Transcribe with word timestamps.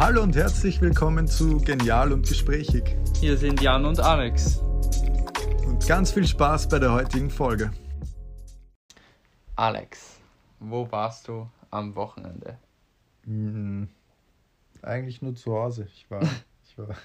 Hallo 0.00 0.22
und 0.22 0.34
herzlich 0.34 0.80
willkommen 0.80 1.28
zu 1.28 1.58
Genial 1.58 2.10
und 2.14 2.26
Gesprächig. 2.26 2.96
Hier 3.20 3.36
sind 3.36 3.60
Jan 3.60 3.84
und 3.84 4.00
Alex. 4.00 4.56
Und 5.66 5.86
ganz 5.86 6.10
viel 6.10 6.26
Spaß 6.26 6.70
bei 6.70 6.78
der 6.78 6.90
heutigen 6.90 7.28
Folge. 7.28 7.70
Alex, 9.56 10.18
wo 10.58 10.90
warst 10.90 11.28
du 11.28 11.50
am 11.70 11.94
Wochenende? 11.96 12.58
Hm, 13.24 13.90
eigentlich 14.80 15.20
nur 15.20 15.34
zu 15.34 15.52
Hause. 15.52 15.86
Ich 15.94 16.10
war, 16.10 16.22
ich 16.64 16.78
war 16.78 16.96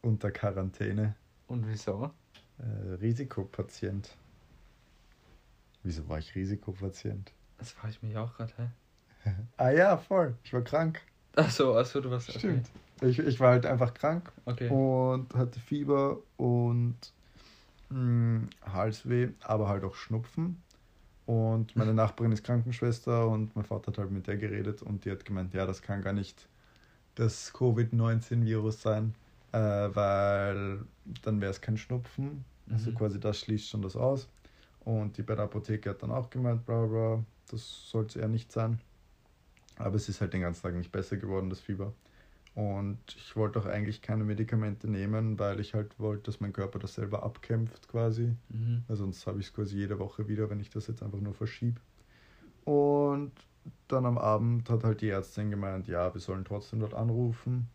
unter 0.00 0.30
Quarantäne. 0.30 1.16
Und 1.48 1.68
wieso? 1.68 2.12
Äh, 2.58 2.94
Risikopatient. 2.94 4.16
Wieso 5.82 6.08
war 6.08 6.18
ich 6.18 6.34
Risikopatient? 6.34 7.34
Das 7.58 7.72
frage 7.72 7.90
ich 7.90 8.02
mich 8.02 8.16
auch 8.16 8.34
gerade, 8.38 8.54
hä? 9.22 9.32
ah 9.58 9.70
ja, 9.70 9.98
voll. 9.98 10.34
Ich 10.44 10.54
war 10.54 10.62
krank. 10.62 11.02
Achso, 11.36 11.76
achso, 11.78 12.00
du 12.00 12.10
warst. 12.10 12.30
Stimmt. 12.30 12.70
Ich, 13.02 13.18
ich 13.18 13.40
war 13.40 13.50
halt 13.50 13.66
einfach 13.66 13.92
krank 13.94 14.32
Okay. 14.46 14.70
und 14.70 15.34
hatte 15.34 15.60
Fieber 15.60 16.18
und 16.36 16.96
mh, 17.90 18.48
Halsweh, 18.64 19.30
aber 19.42 19.68
halt 19.68 19.84
auch 19.84 19.94
Schnupfen. 19.94 20.62
Und 21.26 21.76
meine 21.76 21.94
Nachbarin 21.94 22.32
ist 22.32 22.44
Krankenschwester 22.44 23.28
und 23.28 23.56
mein 23.56 23.64
Vater 23.64 23.88
hat 23.88 23.98
halt 23.98 24.10
mit 24.12 24.26
der 24.28 24.36
geredet 24.38 24.82
und 24.82 25.04
die 25.04 25.10
hat 25.12 25.24
gemeint, 25.24 25.54
ja, 25.54 25.66
das 25.66 25.82
kann 25.82 26.02
gar 26.02 26.12
nicht 26.14 26.48
das 27.16 27.52
Covid-19-Virus 27.54 28.82
sein, 28.82 29.14
äh, 29.52 29.58
weil 29.58 30.80
dann 31.22 31.40
wäre 31.40 31.50
es 31.52 31.60
kein 31.60 31.76
Schnupfen. 31.78 32.44
Also 32.70 32.92
Mhm. 32.92 32.96
quasi 32.98 33.20
das 33.20 33.40
schließt 33.40 33.68
schon 33.68 33.82
das 33.82 33.96
aus. 33.96 34.28
Und 34.80 35.18
die 35.18 35.22
bei 35.22 35.34
der 35.36 35.46
Apotheke 35.46 35.90
hat 35.90 36.02
dann 36.02 36.12
auch 36.12 36.30
gemeint, 36.30 36.66
bla 36.66 36.86
bla, 36.86 37.16
bla 37.16 37.24
das 37.50 37.90
soll 37.90 38.06
es 38.06 38.16
eher 38.16 38.28
nicht 38.28 38.52
sein. 38.52 38.80
Aber 39.76 39.96
es 39.96 40.08
ist 40.08 40.20
halt 40.20 40.32
den 40.32 40.40
ganzen 40.40 40.62
Tag 40.62 40.74
nicht 40.74 40.92
besser 40.92 41.16
geworden, 41.16 41.50
das 41.50 41.60
Fieber. 41.60 41.92
Und 42.54 42.98
ich 43.08 43.36
wollte 43.36 43.58
auch 43.58 43.66
eigentlich 43.66 44.00
keine 44.00 44.24
Medikamente 44.24 44.88
nehmen, 44.90 45.38
weil 45.38 45.60
ich 45.60 45.74
halt 45.74 45.98
wollte, 46.00 46.22
dass 46.24 46.40
mein 46.40 46.54
Körper 46.54 46.78
das 46.78 46.94
selber 46.94 47.22
abkämpft 47.22 47.86
quasi. 47.88 48.34
Mhm. 48.48 48.82
Weil 48.88 48.96
sonst 48.96 49.26
habe 49.26 49.40
ich 49.40 49.46
es 49.48 49.52
quasi 49.52 49.76
jede 49.76 49.98
Woche 49.98 50.26
wieder, 50.26 50.48
wenn 50.48 50.60
ich 50.60 50.70
das 50.70 50.86
jetzt 50.86 51.02
einfach 51.02 51.20
nur 51.20 51.34
verschiebe. 51.34 51.78
Und 52.64 53.32
dann 53.88 54.06
am 54.06 54.16
Abend 54.16 54.70
hat 54.70 54.84
halt 54.84 55.02
die 55.02 55.10
Ärztin 55.10 55.50
gemeint, 55.50 55.86
ja, 55.86 56.12
wir 56.14 56.20
sollen 56.20 56.46
trotzdem 56.46 56.80
dort 56.80 56.94
anrufen. 56.94 57.68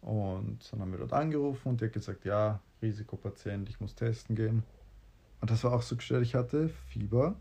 Und 0.00 0.60
dann 0.72 0.80
haben 0.80 0.92
wir 0.92 0.98
dort 0.98 1.12
angerufen 1.12 1.68
und 1.68 1.80
die 1.80 1.84
hat 1.84 1.92
gesagt, 1.92 2.24
ja, 2.24 2.60
Risikopatient, 2.80 3.68
ich 3.68 3.80
muss 3.80 3.94
testen 3.94 4.34
gehen. 4.34 4.62
Und 5.40 5.50
das 5.50 5.62
war 5.62 5.74
auch 5.74 5.82
so 5.82 5.94
gestellt, 5.94 6.22
ich 6.22 6.34
hatte 6.34 6.70
Fieber, 6.88 7.36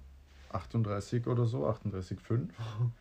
38 0.52 1.26
oder 1.26 1.46
so, 1.46 1.66
38,5. 1.68 2.50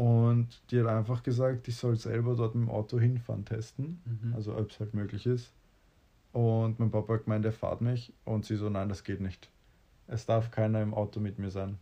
Und 0.00 0.62
die 0.70 0.80
hat 0.80 0.86
einfach 0.86 1.22
gesagt, 1.22 1.68
ich 1.68 1.76
soll 1.76 1.94
selber 1.96 2.34
dort 2.34 2.54
mit 2.54 2.66
dem 2.66 2.70
Auto 2.70 2.98
hinfahren 2.98 3.44
testen. 3.44 4.00
Mhm. 4.06 4.34
Also 4.34 4.56
ob 4.56 4.70
es 4.70 4.80
halt 4.80 4.94
möglich 4.94 5.26
ist. 5.26 5.52
Und 6.32 6.78
mein 6.78 6.90
Papa 6.90 7.12
hat 7.12 7.24
gemeint, 7.24 7.44
er 7.44 7.52
fahrt 7.52 7.82
mich. 7.82 8.10
Und 8.24 8.46
sie 8.46 8.56
so, 8.56 8.70
nein, 8.70 8.88
das 8.88 9.04
geht 9.04 9.20
nicht. 9.20 9.50
Es 10.06 10.24
darf 10.24 10.50
keiner 10.50 10.80
im 10.80 10.94
Auto 10.94 11.20
mit 11.20 11.38
mir 11.38 11.50
sein. 11.50 11.76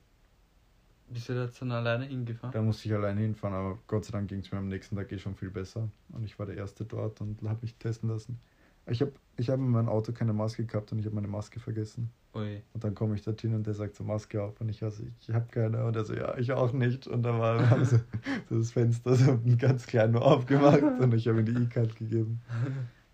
Bist 1.08 1.28
du 1.28 1.34
da 1.34 1.46
dann 1.46 1.70
alleine 1.70 2.06
hingefahren? 2.06 2.52
Da 2.52 2.60
musste 2.60 2.88
ich 2.88 2.94
alleine 2.94 3.20
hinfahren, 3.20 3.54
aber 3.54 3.78
Gott 3.86 4.04
sei 4.04 4.10
Dank 4.10 4.28
ging 4.28 4.40
es 4.40 4.50
mir 4.50 4.58
am 4.58 4.68
nächsten 4.68 4.96
Tag 4.96 5.12
eh 5.12 5.18
schon 5.18 5.36
viel 5.36 5.50
besser. 5.50 5.88
Und 6.08 6.24
ich 6.24 6.40
war 6.40 6.46
der 6.46 6.56
Erste 6.56 6.84
dort 6.84 7.20
und 7.20 7.40
habe 7.44 7.60
mich 7.62 7.76
testen 7.76 8.08
lassen. 8.08 8.40
Ich 8.86 9.00
habe 9.00 9.12
ich 9.36 9.48
hab 9.48 9.60
in 9.60 9.68
meinem 9.68 9.88
Auto 9.88 10.10
keine 10.10 10.32
Maske 10.32 10.64
gehabt 10.64 10.90
und 10.90 10.98
ich 10.98 11.04
habe 11.04 11.14
meine 11.14 11.28
Maske 11.28 11.60
vergessen. 11.60 12.10
Ui. 12.38 12.62
Und 12.74 12.84
dann 12.84 12.94
komme 12.94 13.14
ich 13.14 13.22
dorthin 13.22 13.54
und 13.54 13.66
der 13.66 13.74
sagt 13.74 13.96
so 13.96 14.04
Maske 14.04 14.42
auf 14.42 14.60
und 14.60 14.68
ich 14.68 14.82
also 14.82 15.02
ich 15.20 15.30
habe 15.30 15.46
keine 15.50 15.84
und 15.84 15.96
er 15.96 16.04
so 16.04 16.14
ja 16.14 16.36
ich 16.38 16.52
auch 16.52 16.72
nicht 16.72 17.06
und 17.06 17.22
dann 17.22 17.38
war 17.38 17.68
haben 17.70 17.84
sie 17.84 18.00
so 18.48 18.58
das 18.58 18.70
Fenster 18.72 19.14
so 19.14 19.38
ganz 19.58 19.86
klein 19.86 20.12
nur 20.12 20.22
aufgemacht 20.24 20.82
und 21.00 21.14
ich 21.14 21.26
habe 21.28 21.40
ihm 21.40 21.46
die 21.46 21.62
E-Card 21.62 21.96
gegeben 21.96 22.40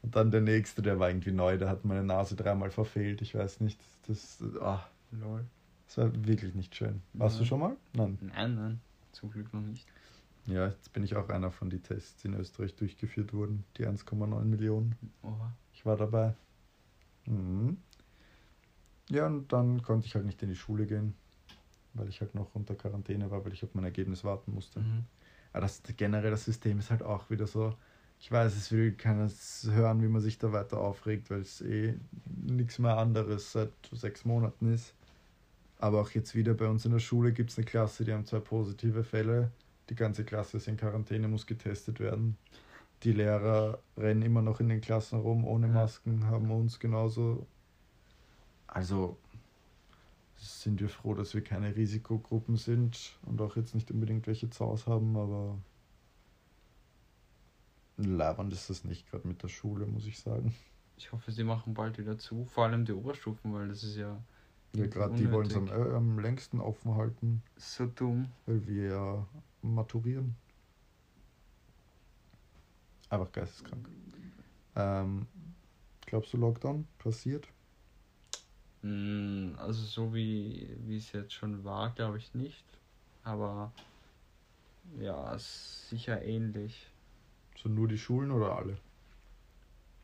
und 0.02 0.14
dann 0.16 0.30
der 0.30 0.40
nächste 0.42 0.82
der 0.82 0.98
war 0.98 1.08
irgendwie 1.08 1.32
neu 1.32 1.56
der 1.58 1.68
hat 1.68 1.84
meine 1.84 2.04
Nase 2.04 2.36
dreimal 2.36 2.70
verfehlt 2.70 3.22
ich 3.22 3.34
weiß 3.34 3.60
nicht 3.60 3.80
das 4.06 4.42
ah, 4.60 4.84
Lol. 5.12 5.44
das 5.86 5.98
war 5.98 6.10
wirklich 6.26 6.54
nicht 6.54 6.74
schön 6.74 7.00
warst 7.14 7.36
du 7.38 7.42
Ja. 7.42 7.46
schon 7.48 7.60
mal 7.60 7.76
nein 7.94 8.18
Nein, 8.20 8.54
nein. 8.54 8.80
Zum 9.12 9.30
Glück 9.30 9.52
noch 9.54 9.60
nicht. 9.62 9.86
ja 10.46 10.66
jetzt 10.66 10.92
bin 10.92 11.02
ich 11.04 11.14
auch 11.16 11.28
einer 11.28 11.50
von 11.50 11.70
die 11.70 11.78
Tests 11.80 12.20
die 12.22 12.28
in 12.28 12.34
Österreich 12.34 12.74
durchgeführt 12.74 13.32
wurden 13.32 13.64
die 13.78 13.86
1,9 13.86 14.44
Millionen 14.44 14.94
Oha. 15.22 15.52
ich 15.72 15.86
war 15.86 15.96
dabei. 15.96 16.34
Mhm. 17.26 17.78
Ja, 19.10 19.26
und 19.26 19.52
dann 19.52 19.82
konnte 19.82 20.06
ich 20.06 20.14
halt 20.14 20.24
nicht 20.24 20.42
in 20.42 20.48
die 20.48 20.56
Schule 20.56 20.86
gehen, 20.86 21.14
weil 21.92 22.08
ich 22.08 22.20
halt 22.20 22.34
noch 22.34 22.54
unter 22.54 22.74
Quarantäne 22.74 23.30
war, 23.30 23.44
weil 23.44 23.52
ich 23.52 23.62
auf 23.62 23.74
mein 23.74 23.84
Ergebnis 23.84 24.24
warten 24.24 24.52
musste. 24.54 24.80
Mhm. 24.80 25.04
Aber 25.52 25.62
das 25.62 25.82
generell 25.96 26.30
das 26.30 26.44
System 26.44 26.78
ist 26.78 26.90
halt 26.90 27.02
auch 27.02 27.30
wieder 27.30 27.46
so. 27.46 27.74
Ich 28.18 28.30
weiß, 28.32 28.56
es 28.56 28.72
will 28.72 28.92
keiner 28.92 29.30
hören, 29.70 30.02
wie 30.02 30.08
man 30.08 30.22
sich 30.22 30.38
da 30.38 30.52
weiter 30.52 30.78
aufregt, 30.78 31.30
weil 31.30 31.40
es 31.40 31.60
eh 31.60 31.94
nichts 32.46 32.78
mehr 32.78 32.96
anderes 32.96 33.52
seit 33.52 33.72
sechs 33.92 34.24
Monaten 34.24 34.72
ist. 34.72 34.94
Aber 35.78 36.00
auch 36.00 36.10
jetzt 36.10 36.34
wieder 36.34 36.54
bei 36.54 36.66
uns 36.66 36.84
in 36.86 36.92
der 36.92 36.98
Schule 37.00 37.32
gibt 37.32 37.50
es 37.50 37.58
eine 37.58 37.66
Klasse, 37.66 38.04
die 38.04 38.12
haben 38.12 38.24
zwei 38.24 38.40
positive 38.40 39.04
Fälle. 39.04 39.50
Die 39.90 39.94
ganze 39.94 40.24
Klasse 40.24 40.56
ist 40.56 40.68
in 40.68 40.76
Quarantäne, 40.76 41.28
muss 41.28 41.46
getestet 41.46 42.00
werden. 42.00 42.38
Die 43.02 43.12
Lehrer 43.12 43.78
rennen 43.98 44.22
immer 44.22 44.40
noch 44.40 44.60
in 44.60 44.70
den 44.70 44.80
Klassen 44.80 45.20
rum 45.20 45.44
ohne. 45.44 45.68
Masken, 45.68 46.26
haben 46.26 46.50
uns 46.50 46.80
genauso. 46.80 47.46
Also 48.74 49.16
sind 50.36 50.80
wir 50.80 50.88
froh, 50.88 51.14
dass 51.14 51.32
wir 51.34 51.42
keine 51.42 51.76
Risikogruppen 51.76 52.56
sind 52.56 53.18
und 53.22 53.40
auch 53.40 53.56
jetzt 53.56 53.74
nicht 53.74 53.90
unbedingt 53.90 54.26
welche 54.26 54.50
zu 54.50 54.64
Hause 54.66 54.86
haben, 54.86 55.16
aber 55.16 55.58
labernd 57.96 58.52
ist 58.52 58.70
das 58.70 58.84
nicht 58.84 59.10
gerade 59.10 59.26
mit 59.26 59.42
der 59.42 59.48
Schule, 59.48 59.86
muss 59.86 60.06
ich 60.06 60.18
sagen. 60.20 60.54
Ich 60.96 61.12
hoffe, 61.12 61.30
sie 61.32 61.44
machen 61.44 61.74
bald 61.74 61.98
wieder 61.98 62.18
zu. 62.18 62.44
Vor 62.46 62.64
allem 62.64 62.84
die 62.84 62.92
Oberstufen, 62.92 63.52
weil 63.52 63.68
das 63.68 63.82
ist 63.84 63.96
ja 63.96 64.24
Ja, 64.74 64.86
gerade 64.88 65.14
die 65.14 65.30
wollen 65.30 65.46
es 65.46 65.56
am, 65.56 65.68
äh, 65.68 65.94
am 65.94 66.18
längsten 66.18 66.60
offen 66.60 66.94
halten, 66.96 67.42
so 67.56 67.86
dumm. 67.86 68.32
weil 68.46 68.66
wir 68.66 68.84
ja 68.90 69.28
maturieren. 69.62 70.36
Einfach 73.08 73.32
geisteskrank. 73.32 73.88
Ähm, 74.76 75.26
glaubst 76.06 76.32
du, 76.32 76.36
Lockdown 76.38 76.86
passiert? 76.98 77.53
Mm, 78.84 79.54
Also 79.58 79.84
so 79.84 80.14
wie, 80.14 80.76
wie 80.86 80.96
es 80.98 81.12
jetzt 81.12 81.32
schon 81.32 81.64
war, 81.64 81.92
glaube 81.94 82.18
ich 82.18 82.34
nicht. 82.34 82.64
Aber 83.22 83.72
ja, 85.00 85.36
sicher 85.38 86.22
ähnlich. 86.22 86.86
So 87.56 87.68
nur 87.68 87.88
die 87.88 87.98
Schulen 87.98 88.30
oder 88.30 88.56
alle? 88.56 88.78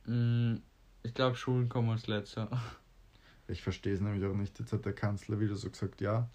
Mm, 0.07 0.57
Ich 1.03 1.15
glaube, 1.15 1.37
Schulen 1.37 1.69
kommen 1.71 1.91
als 1.91 2.07
letzter. 2.07 2.51
Ich 3.49 3.63
verstehe 3.63 3.93
es 3.95 4.01
nämlich 4.01 4.25
auch 4.25 4.35
nicht. 4.35 4.59
Jetzt 4.59 4.73
hat 4.73 4.85
der 4.87 4.93
Kanzler 4.95 5.41
wieder 5.41 5.57
so 5.57 5.71
gesagt, 5.71 6.01
ja, 6.01 6.29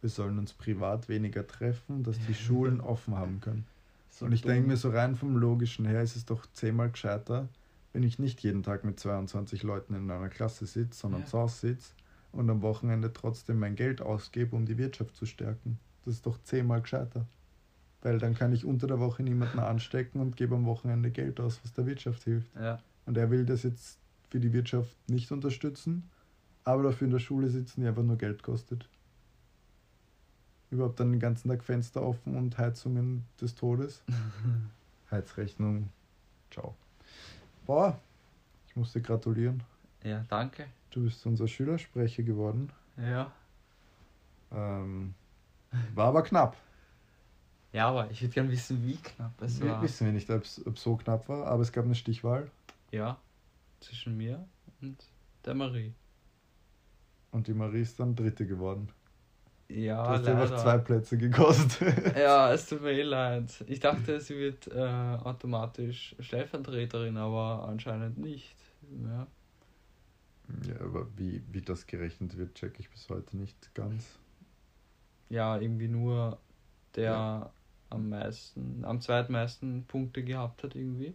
wir 0.00 0.10
sollen 0.10 0.38
uns 0.38 0.54
privat 0.54 1.08
weniger 1.08 1.46
treffen, 1.46 2.02
dass 2.04 2.20
die 2.20 2.34
Schulen 2.34 2.80
offen 2.82 3.16
haben 3.16 3.40
können. 3.40 3.66
So 4.10 4.26
Und 4.26 4.32
ich 4.32 4.44
denke 4.44 4.68
mir 4.68 4.76
so 4.76 4.90
rein 4.90 5.16
vom 5.16 5.36
Logischen 5.36 5.86
her 5.86 6.02
ist 6.02 6.16
es 6.16 6.24
doch 6.26 6.46
zehnmal 6.52 6.90
gescheiter, 6.90 7.48
wenn 7.94 8.02
ich 8.02 8.18
nicht 8.18 8.42
jeden 8.42 8.62
Tag 8.64 8.84
mit 8.84 8.98
22 8.98 9.62
Leuten 9.62 9.94
in 9.94 10.10
einer 10.10 10.28
Klasse 10.28 10.66
sitze, 10.66 10.98
sondern 11.00 11.22
Ja. 11.22 11.26
zu 11.28 11.38
Hause 11.38 11.68
sitze 11.68 11.94
und 12.32 12.50
am 12.50 12.60
Wochenende 12.60 13.12
trotzdem 13.12 13.60
mein 13.60 13.76
Geld 13.76 14.02
ausgebe, 14.02 14.56
um 14.56 14.66
die 14.66 14.76
Wirtschaft 14.76 15.14
zu 15.16 15.24
stärken. 15.26 15.78
Das 16.04 16.14
ist 16.14 16.26
doch 16.26 16.42
zehnmal 16.42 16.82
gescheiter. 16.82 17.24
Weil 18.02 18.18
dann 18.18 18.34
kann 18.34 18.52
ich 18.52 18.64
unter 18.64 18.88
der 18.88 18.98
Woche 18.98 19.22
niemanden 19.22 19.60
anstecken 19.60 20.20
und 20.20 20.36
gebe 20.36 20.56
am 20.56 20.66
Wochenende 20.66 21.10
Geld 21.12 21.38
aus, 21.40 21.60
was 21.62 21.72
der 21.72 21.86
Wirtschaft 21.86 22.24
hilft. 22.24 22.52
Ja, 22.56 22.82
Und 23.06 23.16
er 23.16 23.30
will 23.30 23.46
das 23.46 23.62
jetzt 23.62 23.98
für 24.28 24.40
die 24.40 24.52
Wirtschaft 24.52 24.96
nicht 25.08 25.30
unterstützen, 25.30 26.10
aber 26.64 26.82
dafür 26.82 27.06
in 27.06 27.12
der 27.12 27.20
Schule 27.20 27.48
sitzen, 27.48 27.80
die 27.80 27.86
einfach 27.86 28.02
nur 28.02 28.18
Geld 28.18 28.42
kostet. 28.42 28.88
Überhaupt 30.70 30.98
dann 30.98 31.12
den 31.12 31.20
ganzen 31.20 31.48
Tag 31.48 31.62
Fenster 31.62 32.02
offen 32.02 32.36
und 32.36 32.58
Heizungen 32.58 33.24
des 33.40 33.54
Todes. 33.54 34.02
Heizrechnung. 35.12 35.90
Ciao. 36.50 36.74
Boah, 37.66 37.98
ich 38.66 38.76
muss 38.76 38.92
dir 38.92 39.00
gratulieren. 39.00 39.62
ja, 40.02 40.24
danke. 40.28 40.66
Du 40.90 41.02
bist 41.04 41.24
unser 41.26 41.48
Schülersprecher 41.48 42.22
geworden. 42.22 42.70
Ja. 42.96 43.32
Ähm, 44.52 45.14
war 45.94 46.08
aber 46.08 46.22
knapp. 46.22 46.56
Ja, 47.72 47.88
aber 47.88 48.08
ich 48.10 48.22
würde 48.22 48.32
gerne 48.32 48.50
wissen, 48.52 48.84
wie 48.86 48.94
knapp 48.96 49.32
es 49.42 49.60
Wir 49.60 49.70
war. 49.72 49.82
wissen 49.82 50.06
wir 50.06 50.12
nicht, 50.12 50.30
ob 50.30 50.42
es 50.44 50.56
so 50.76 50.96
knapp 50.96 51.28
war, 51.28 51.46
aber 51.46 51.62
es 51.62 51.72
gab 51.72 51.84
eine 51.84 51.96
Stichwahl 51.96 52.48
Ja, 52.92 53.18
zwischen 53.80 54.16
mir 54.16 54.46
und 54.80 54.96
der 55.44 55.54
Marie. 55.54 55.92
und 57.32 57.48
die 57.48 57.54
Marie 57.54 57.80
ist 57.80 57.98
dann 57.98 58.14
Dritte 58.14 58.46
geworden. 58.46 58.88
Ja, 59.68 60.04
Du 60.04 60.10
hast 60.10 60.28
einfach 60.28 60.56
zwei 60.56 60.78
Plätze 60.78 61.16
gekostet. 61.18 61.94
Ja, 62.16 62.52
es 62.52 62.66
tut 62.68 62.82
mir 62.82 62.92
eh 62.92 63.02
leid. 63.02 63.64
Ich 63.66 63.80
dachte, 63.80 64.20
sie 64.20 64.36
wird 64.36 64.66
äh, 64.68 64.78
automatisch 64.80 66.14
Stellvertreterin, 66.20 67.16
aber 67.16 67.66
anscheinend 67.68 68.18
nicht. 68.18 68.54
Ja. 69.04 69.26
Ja, 70.68 70.80
aber 70.80 71.06
wie, 71.16 71.42
wie 71.50 71.62
das 71.62 71.86
gerechnet 71.86 72.36
wird, 72.36 72.54
check 72.54 72.78
ich 72.78 72.90
bis 72.90 73.08
heute 73.08 73.36
nicht 73.36 73.74
ganz. 73.74 74.18
ja, 75.30 75.56
irgendwie 75.58 75.88
nur 75.88 76.38
der 76.94 77.10
Ja. 77.12 77.52
am 77.90 78.10
meisten, 78.10 78.84
am 78.84 79.00
zweitmeisten 79.00 79.84
Punkte 79.86 80.22
gehabt 80.22 80.62
hat 80.62 80.74
irgendwie. 80.76 81.14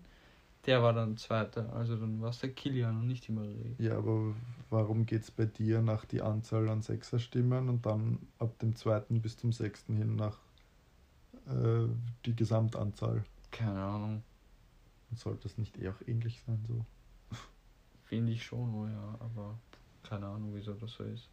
Der 0.70 0.84
war 0.84 0.94
dann 0.94 1.18
Zweiter, 1.18 1.74
also 1.74 1.96
dann 1.96 2.22
war 2.22 2.30
es 2.30 2.42
der 2.42 2.52
Kilian 2.52 2.96
und 2.96 3.08
nicht 3.08 3.28
die 3.28 3.32
Marie. 3.32 3.76
Ja, 3.80 3.98
aber 3.98 4.36
warum 4.70 5.08
geht 5.08 5.24
es 5.24 5.32
bei 5.32 5.46
dir 5.46 5.82
nach 5.82 6.06
die 6.06 6.22
Anzahl 6.22 6.70
an 6.70 6.84
Sechserstimmen 6.84 7.70
und 7.70 7.88
dann 7.88 8.20
ab 8.38 8.60
dem 8.60 8.76
zweiten 8.76 9.20
bis 9.20 9.36
zum 9.36 9.52
sechsten 9.52 9.98
hin 9.98 10.16
nach 10.16 10.38
äh, 11.48 11.88
die 12.24 12.36
Gesamtanzahl? 12.36 13.24
Keine 13.50 13.82
Ahnung. 13.82 14.24
Sollte 15.16 15.48
das 15.48 15.58
nicht 15.58 15.76
eher 15.76 15.90
auch 15.90 16.08
ähnlich 16.08 16.44
sein 16.46 16.64
so? 16.68 16.86
Finde 18.04 18.32
ich 18.34 18.44
schon, 18.44 18.72
oh 18.76 18.86
ja, 18.86 19.16
aber 19.22 19.58
keine 20.04 20.28
Ahnung, 20.28 20.52
wieso 20.54 20.76
das 20.76 20.94
so 20.94 21.04
ist. 21.04 21.28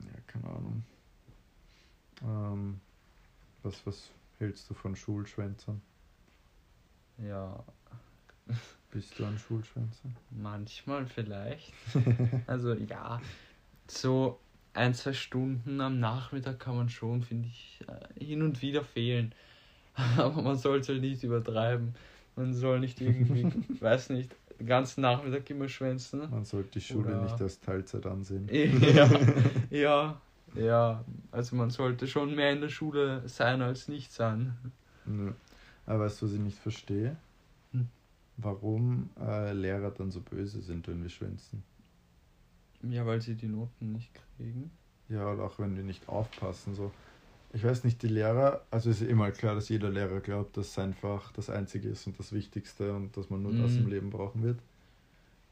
Ja, 0.00 0.20
keine 0.26 0.48
Ahnung. 0.50 0.84
Ähm, 2.22 2.80
was, 3.62 3.86
was 3.86 4.10
hältst 4.38 4.68
du 4.68 4.74
von 4.74 4.94
Schulschwänzern? 4.94 5.80
Ja. 7.16 7.64
Bist 8.90 9.18
du 9.18 9.24
ein 9.24 9.38
Schulschwänzer? 9.38 10.10
Manchmal 10.30 11.06
vielleicht. 11.06 11.72
also 12.46 12.74
ja, 12.74 13.20
so 13.86 14.38
ein, 14.74 14.94
zwei 14.94 15.12
Stunden 15.12 15.80
am 15.80 15.98
Nachmittag 15.98 16.60
kann 16.60 16.76
man 16.76 16.88
schon, 16.88 17.22
finde 17.22 17.48
ich, 17.48 17.80
äh, 17.88 18.24
hin 18.24 18.42
und 18.42 18.60
wieder 18.62 18.84
fehlen. 18.84 19.34
Aber 20.16 20.42
man 20.42 20.56
soll 20.56 20.80
es 20.80 20.88
halt 20.88 21.00
nicht 21.00 21.22
übertreiben. 21.22 21.94
Man 22.36 22.54
soll 22.54 22.80
nicht 22.80 23.00
irgendwie, 23.00 23.50
weiß 23.80 24.10
nicht, 24.10 24.34
den 24.58 24.66
ganzen 24.66 25.02
Nachmittag 25.02 25.48
immer 25.50 25.68
schwänzen. 25.68 26.30
Man 26.30 26.44
sollte 26.44 26.72
die 26.72 26.80
Schule 26.80 27.08
Oder... 27.08 27.22
nicht 27.22 27.40
als 27.40 27.60
Teilzeit 27.60 28.06
ansehen. 28.06 28.48
ja, 28.50 29.10
ja, 29.70 30.20
ja. 30.54 31.04
Also 31.30 31.56
man 31.56 31.70
sollte 31.70 32.06
schon 32.06 32.34
mehr 32.34 32.52
in 32.52 32.60
der 32.60 32.68
Schule 32.68 33.22
sein 33.26 33.60
als 33.62 33.88
nicht 33.88 34.12
sein. 34.12 34.56
Nö. 35.04 35.32
Aber 35.86 36.00
weißt 36.00 36.22
du, 36.22 36.26
was 36.26 36.32
ich 36.34 36.40
nicht 36.40 36.58
verstehe? 36.58 37.16
Warum 38.36 39.10
äh, 39.20 39.52
Lehrer 39.52 39.90
dann 39.90 40.10
so 40.10 40.20
böse 40.20 40.60
sind, 40.60 40.88
wenn 40.88 41.02
wir 41.02 41.10
schwänzen. 41.10 41.62
Ja, 42.82 43.06
weil 43.06 43.20
sie 43.20 43.34
die 43.34 43.48
Noten 43.48 43.92
nicht 43.92 44.10
kriegen. 44.36 44.70
Ja, 45.08 45.30
oder 45.30 45.44
auch 45.44 45.58
wenn 45.58 45.76
wir 45.76 45.84
nicht 45.84 46.08
aufpassen. 46.08 46.74
So 46.74 46.90
ich 47.54 47.64
weiß 47.64 47.84
nicht, 47.84 48.02
die 48.02 48.08
Lehrer, 48.08 48.62
also 48.70 48.90
ist 48.90 49.02
ja 49.02 49.08
immer 49.08 49.30
klar, 49.30 49.54
dass 49.54 49.68
jeder 49.68 49.90
Lehrer 49.90 50.20
glaubt, 50.20 50.56
dass 50.56 50.68
es 50.68 50.78
einfach 50.78 51.32
das 51.32 51.50
Einzige 51.50 51.88
ist 51.90 52.06
und 52.06 52.18
das 52.18 52.32
Wichtigste 52.32 52.94
und 52.94 53.16
dass 53.16 53.28
man 53.28 53.42
nur 53.42 53.52
mhm. 53.52 53.62
das 53.62 53.76
im. 53.76 53.88
Leben 53.88 54.10
brauchen 54.10 54.42
wird. 54.42 54.58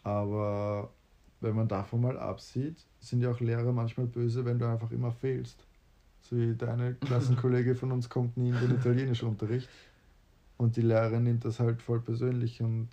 Aber 0.02 0.90
wenn 1.40 1.54
man 1.54 1.68
davon 1.68 2.00
mal 2.00 2.18
absieht, 2.18 2.76
sind 3.00 3.20
ja 3.20 3.30
auch 3.30 3.40
Lehrer 3.40 3.72
manchmal 3.72 4.06
böse, 4.06 4.44
wenn 4.46 4.58
du 4.58 4.66
einfach 4.66 4.90
immer 4.92 5.12
fehlst. 5.12 5.66
So 6.22 6.36
wie 6.36 6.54
deine 6.54 6.94
Klassenkollege 7.00 7.74
von 7.74 7.92
uns 7.92 8.08
kommt 8.08 8.36
nie 8.38 8.48
in 8.48 8.60
den 8.60 8.76
Italienischunterricht 8.76 9.68
und 10.60 10.76
die 10.76 10.82
Lehrerin 10.82 11.22
nimmt 11.22 11.46
das 11.46 11.58
halt 11.58 11.80
voll 11.80 12.00
persönlich 12.00 12.60
und 12.60 12.88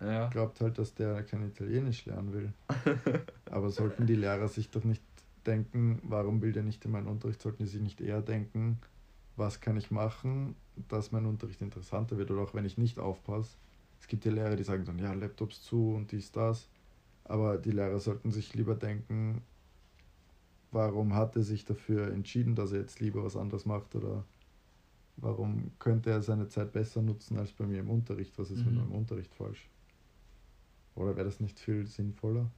ja. 0.00 0.28
glaubt 0.30 0.60
halt, 0.60 0.78
dass 0.78 0.94
der 0.94 1.22
kein 1.22 1.46
Italienisch 1.46 2.04
lernen 2.06 2.32
will. 2.32 2.52
Aber 3.50 3.70
sollten 3.70 4.06
die 4.06 4.16
Lehrer 4.16 4.48
sich 4.48 4.68
doch 4.70 4.82
nicht 4.82 5.02
denken, 5.46 6.00
warum 6.02 6.42
will 6.42 6.52
der 6.52 6.64
nicht 6.64 6.84
in 6.84 6.90
meinen 6.90 7.06
Unterricht, 7.06 7.40
sollten 7.40 7.62
die 7.62 7.68
sich 7.68 7.80
nicht 7.80 8.00
eher 8.00 8.20
denken, 8.20 8.80
was 9.36 9.60
kann 9.60 9.76
ich 9.76 9.92
machen, 9.92 10.56
dass 10.88 11.12
mein 11.12 11.24
Unterricht 11.24 11.62
interessanter 11.62 12.18
wird 12.18 12.32
oder 12.32 12.42
auch 12.42 12.54
wenn 12.54 12.64
ich 12.64 12.78
nicht 12.78 12.98
aufpasse. 12.98 13.56
Es 14.00 14.08
gibt 14.08 14.24
ja 14.24 14.32
Lehrer, 14.32 14.56
die 14.56 14.64
sagen 14.64 14.84
dann, 14.84 14.98
ja, 14.98 15.12
Laptops 15.12 15.62
zu 15.62 15.94
und 15.94 16.10
dies, 16.10 16.32
das. 16.32 16.68
Aber 17.22 17.58
die 17.58 17.70
Lehrer 17.70 18.00
sollten 18.00 18.32
sich 18.32 18.54
lieber 18.54 18.74
denken, 18.74 19.42
warum 20.72 21.14
hat 21.14 21.36
er 21.36 21.42
sich 21.44 21.64
dafür 21.64 22.12
entschieden, 22.12 22.56
dass 22.56 22.72
er 22.72 22.80
jetzt 22.80 22.98
lieber 22.98 23.22
was 23.22 23.36
anderes 23.36 23.66
macht 23.66 23.94
oder 23.94 24.24
warum 25.20 25.70
könnte 25.78 26.10
er 26.10 26.22
seine 26.22 26.48
Zeit 26.48 26.72
besser 26.72 27.02
nutzen 27.02 27.38
als 27.38 27.52
bei 27.52 27.66
mir 27.66 27.80
im 27.80 27.90
Unterricht? 27.90 28.38
Was 28.38 28.50
ist 28.50 28.60
mhm. 28.60 28.66
mit 28.66 28.74
meinem 28.74 28.92
Unterricht 28.92 29.34
falsch? 29.34 29.68
Oder 30.94 31.16
wäre 31.16 31.26
das 31.26 31.40
nicht 31.40 31.58
viel 31.58 31.86
sinnvoller? 31.86 32.50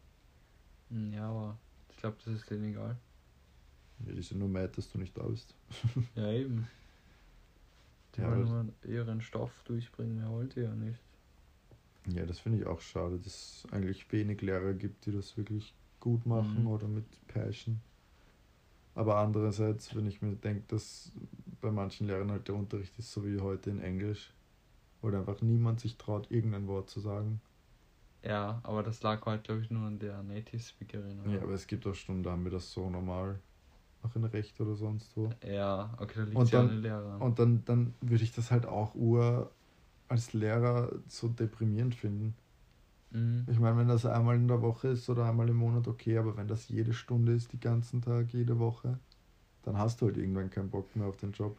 Ja, 1.12 1.28
aber 1.28 1.58
ich 1.90 1.96
glaube, 1.98 2.16
das 2.24 2.34
ist 2.34 2.50
denen 2.50 2.64
egal. 2.64 2.96
Ja, 4.06 4.14
die 4.14 4.22
sind 4.22 4.38
nur 4.38 4.48
mad, 4.48 4.72
dass 4.76 4.90
du 4.90 4.98
nicht 4.98 5.16
da 5.16 5.24
bist. 5.24 5.54
ja, 6.14 6.30
eben. 6.32 6.66
Die 8.16 8.22
ja, 8.22 8.30
wollen 8.30 8.72
nur 8.82 8.90
ihren 8.90 9.20
Stoff 9.20 9.52
durchbringen, 9.64 10.16
mehr 10.16 10.30
wollt 10.30 10.56
ihr 10.56 10.64
ja 10.64 10.74
nicht. 10.74 10.98
Ja, 12.06 12.24
das 12.24 12.38
finde 12.38 12.58
ich 12.58 12.66
auch 12.66 12.80
schade, 12.80 13.18
dass 13.18 13.26
es 13.64 13.72
eigentlich 13.72 14.10
wenig 14.10 14.40
Lehrer 14.40 14.72
gibt, 14.72 15.06
die 15.06 15.12
das 15.12 15.36
wirklich 15.36 15.74
gut 16.00 16.24
machen 16.26 16.62
mhm. 16.62 16.68
oder 16.68 16.88
mit 16.88 17.04
Passion. 17.28 17.80
Aber 18.94 19.18
andererseits, 19.18 19.94
wenn 19.94 20.06
ich 20.06 20.22
mir 20.22 20.34
denke, 20.34 20.64
dass 20.68 21.12
bei 21.60 21.70
manchen 21.70 22.06
Lehrern 22.06 22.30
halt 22.30 22.48
der 22.48 22.54
Unterricht 22.54 22.98
ist 22.98 23.12
so 23.12 23.24
wie 23.24 23.40
heute 23.40 23.70
in 23.70 23.80
Englisch, 23.80 24.32
wo 25.02 25.08
einfach 25.08 25.40
niemand 25.42 25.80
sich 25.80 25.96
traut, 25.96 26.30
irgendein 26.30 26.66
Wort 26.66 26.90
zu 26.90 27.00
sagen. 27.00 27.40
Ja, 28.22 28.60
aber 28.64 28.82
das 28.82 29.02
lag 29.02 29.24
halt, 29.24 29.44
glaube 29.44 29.62
ich, 29.62 29.70
nur 29.70 29.86
an 29.86 29.98
der 29.98 30.22
Native 30.22 30.60
Speakerin. 30.60 31.20
Oder? 31.20 31.30
Ja, 31.32 31.42
aber 31.42 31.54
es 31.54 31.66
gibt 31.66 31.86
auch 31.86 31.94
Stunden, 31.94 32.22
da 32.22 32.32
haben 32.32 32.44
wir 32.44 32.50
das 32.50 32.70
so 32.72 32.90
normal. 32.90 33.40
Auch 34.02 34.14
in 34.16 34.24
Recht 34.24 34.60
oder 34.60 34.74
sonst 34.76 35.16
wo. 35.16 35.30
Ja, 35.46 35.94
okay, 35.98 36.14
da 36.16 36.22
liegt 36.24 36.36
und 36.36 36.54
dann, 36.54 36.66
ja 36.66 36.72
an 36.72 36.82
Lehrer. 36.82 37.22
Und 37.22 37.38
dann, 37.38 37.64
dann 37.64 37.94
würde 38.00 38.24
ich 38.24 38.32
das 38.34 38.50
halt 38.50 38.66
auch 38.66 38.94
ur 38.94 39.50
als 40.08 40.32
Lehrer 40.32 40.90
so 41.08 41.28
deprimierend 41.28 41.94
finden. 41.94 42.34
Mhm. 43.10 43.46
Ich 43.50 43.58
meine, 43.58 43.76
wenn 43.78 43.88
das 43.88 44.06
einmal 44.06 44.36
in 44.36 44.48
der 44.48 44.62
Woche 44.62 44.88
ist 44.88 45.08
oder 45.08 45.24
einmal 45.26 45.48
im 45.48 45.56
Monat, 45.56 45.88
okay, 45.88 46.18
aber 46.18 46.36
wenn 46.36 46.48
das 46.48 46.68
jede 46.68 46.92
Stunde 46.92 47.32
ist, 47.32 47.52
die 47.52 47.60
ganzen 47.60 48.02
Tag, 48.02 48.32
jede 48.32 48.58
Woche, 48.58 48.98
dann 49.62 49.78
hast 49.78 50.00
du 50.00 50.06
halt 50.06 50.16
irgendwann 50.16 50.50
keinen 50.50 50.70
Bock 50.70 50.94
mehr 50.96 51.06
auf 51.06 51.16
den 51.16 51.32
Job. 51.32 51.56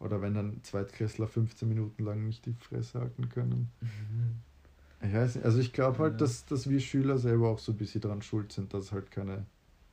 Oder 0.00 0.22
wenn 0.22 0.34
dann 0.34 0.62
Zweitklässler 0.62 1.26
15 1.26 1.68
Minuten 1.68 2.04
lang 2.04 2.24
nicht 2.26 2.46
die 2.46 2.52
Fresse 2.52 3.00
halten 3.00 3.28
können. 3.28 3.72
Mhm. 3.80 5.08
Ich 5.08 5.14
weiß 5.14 5.36
nicht, 5.36 5.44
also 5.44 5.58
ich 5.58 5.72
glaube 5.72 5.98
halt, 5.98 6.14
ja. 6.14 6.18
dass, 6.18 6.44
dass 6.44 6.68
wir 6.68 6.80
Schüler 6.80 7.18
selber 7.18 7.48
auch 7.48 7.58
so 7.58 7.72
ein 7.72 7.78
bisschen 7.78 8.00
daran 8.00 8.22
schuld 8.22 8.52
sind, 8.52 8.74
dass 8.74 8.84
es 8.84 8.92
halt 8.92 9.10
keine 9.10 9.46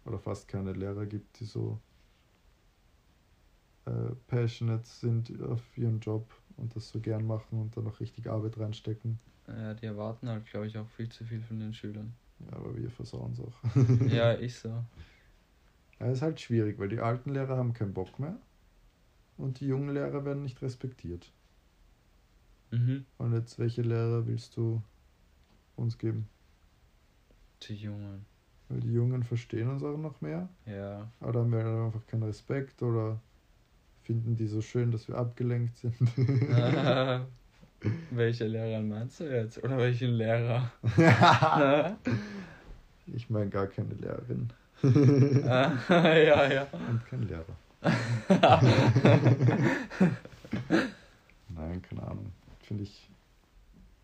oder 0.06 0.20
fast 0.20 0.48
keine 0.48 0.74
Lehrer 0.74 1.06
gibt, 1.06 1.40
die 1.40 1.46
so 1.46 1.80
äh, 3.86 4.16
passionate 4.28 4.88
sind 4.88 5.42
auf 5.42 5.78
ihren 5.78 6.00
Job 6.00 6.32
und 6.58 6.76
das 6.76 6.90
so 6.90 7.00
gern 7.00 7.26
machen 7.26 7.62
und 7.62 7.76
dann 7.78 7.88
auch 7.88 8.00
richtig 8.00 8.30
Arbeit 8.30 8.58
reinstecken. 8.58 9.20
Ja, 9.48 9.74
die 9.74 9.86
erwarten 9.86 10.28
halt, 10.28 10.46
glaube 10.46 10.68
ich, 10.68 10.78
auch 10.78 10.90
viel 10.90 11.10
zu 11.10 11.24
viel 11.24 11.42
von 11.42 11.60
den 11.60 11.74
Schülern. 11.74 12.14
Ja, 12.40 12.58
aber 12.58 12.76
wir 12.76 12.90
versauen 12.90 13.34
es 13.34 13.40
auch. 13.40 14.08
ja, 14.08 14.34
ich 14.40 14.56
so. 14.56 14.84
Ja, 16.00 16.08
ist 16.08 16.22
halt 16.22 16.42
schwierig, 16.42 16.78
weil 16.80 16.90
die 16.90 17.00
alten 17.00 17.32
Lehrer 17.32 17.58
haben 17.58 17.74
keinen 17.74 17.94
Bock 17.94 18.20
mehr 18.20 18.38
und 19.38 19.60
die 19.60 19.68
jungen 19.68 19.94
Lehrer 19.94 20.26
werden 20.26 20.44
nicht 20.44 20.62
respektiert. 20.62 21.32
Mhm. 22.72 23.06
Und 23.18 23.34
jetzt, 23.34 23.60
welche 23.60 23.82
Lehrer 23.82 24.28
willst 24.28 24.58
du 24.58 24.82
uns 25.76 25.98
geben. 25.98 26.28
Die 27.64 27.76
Jungen. 27.76 28.26
Weil 28.68 28.80
die 28.80 28.92
Jungen 28.92 29.24
verstehen 29.24 29.70
uns 29.70 29.84
auch 29.84 29.98
noch 29.98 30.22
mehr. 30.22 30.50
Ja. 30.66 31.12
Aber 31.20 31.34
dann 31.34 31.44
haben 31.44 31.52
wir 31.52 31.86
einfach 31.86 32.06
keinen 32.08 32.24
Respekt 32.24 32.82
oder 32.82 33.22
finden 34.02 34.36
die 34.36 34.48
so 34.48 34.62
schön, 34.62 34.92
dass 34.92 35.08
wir 35.08 35.16
abgelenkt 35.16 35.78
sind. 35.78 35.96
welche 38.12 38.48
Lehrer 38.48 38.82
meinst 38.82 39.20
du 39.20 39.24
jetzt? 39.26 39.64
Oder 39.64 39.78
welchen 39.78 40.12
Lehrer? 40.12 40.72
ich 43.06 43.30
meine 43.30 43.50
gar 43.50 43.68
keine 43.68 43.94
Lehrerin. 43.94 44.50
ja, 44.84 46.52
ja. 46.52 46.68
Und 46.72 47.06
kein 47.06 47.24
Lehrer. 47.24 47.46
Nein, 51.50 51.82
keine 51.82 52.04
Ahnung. 52.04 52.32
Finde 52.62 52.84
ich 52.84 53.10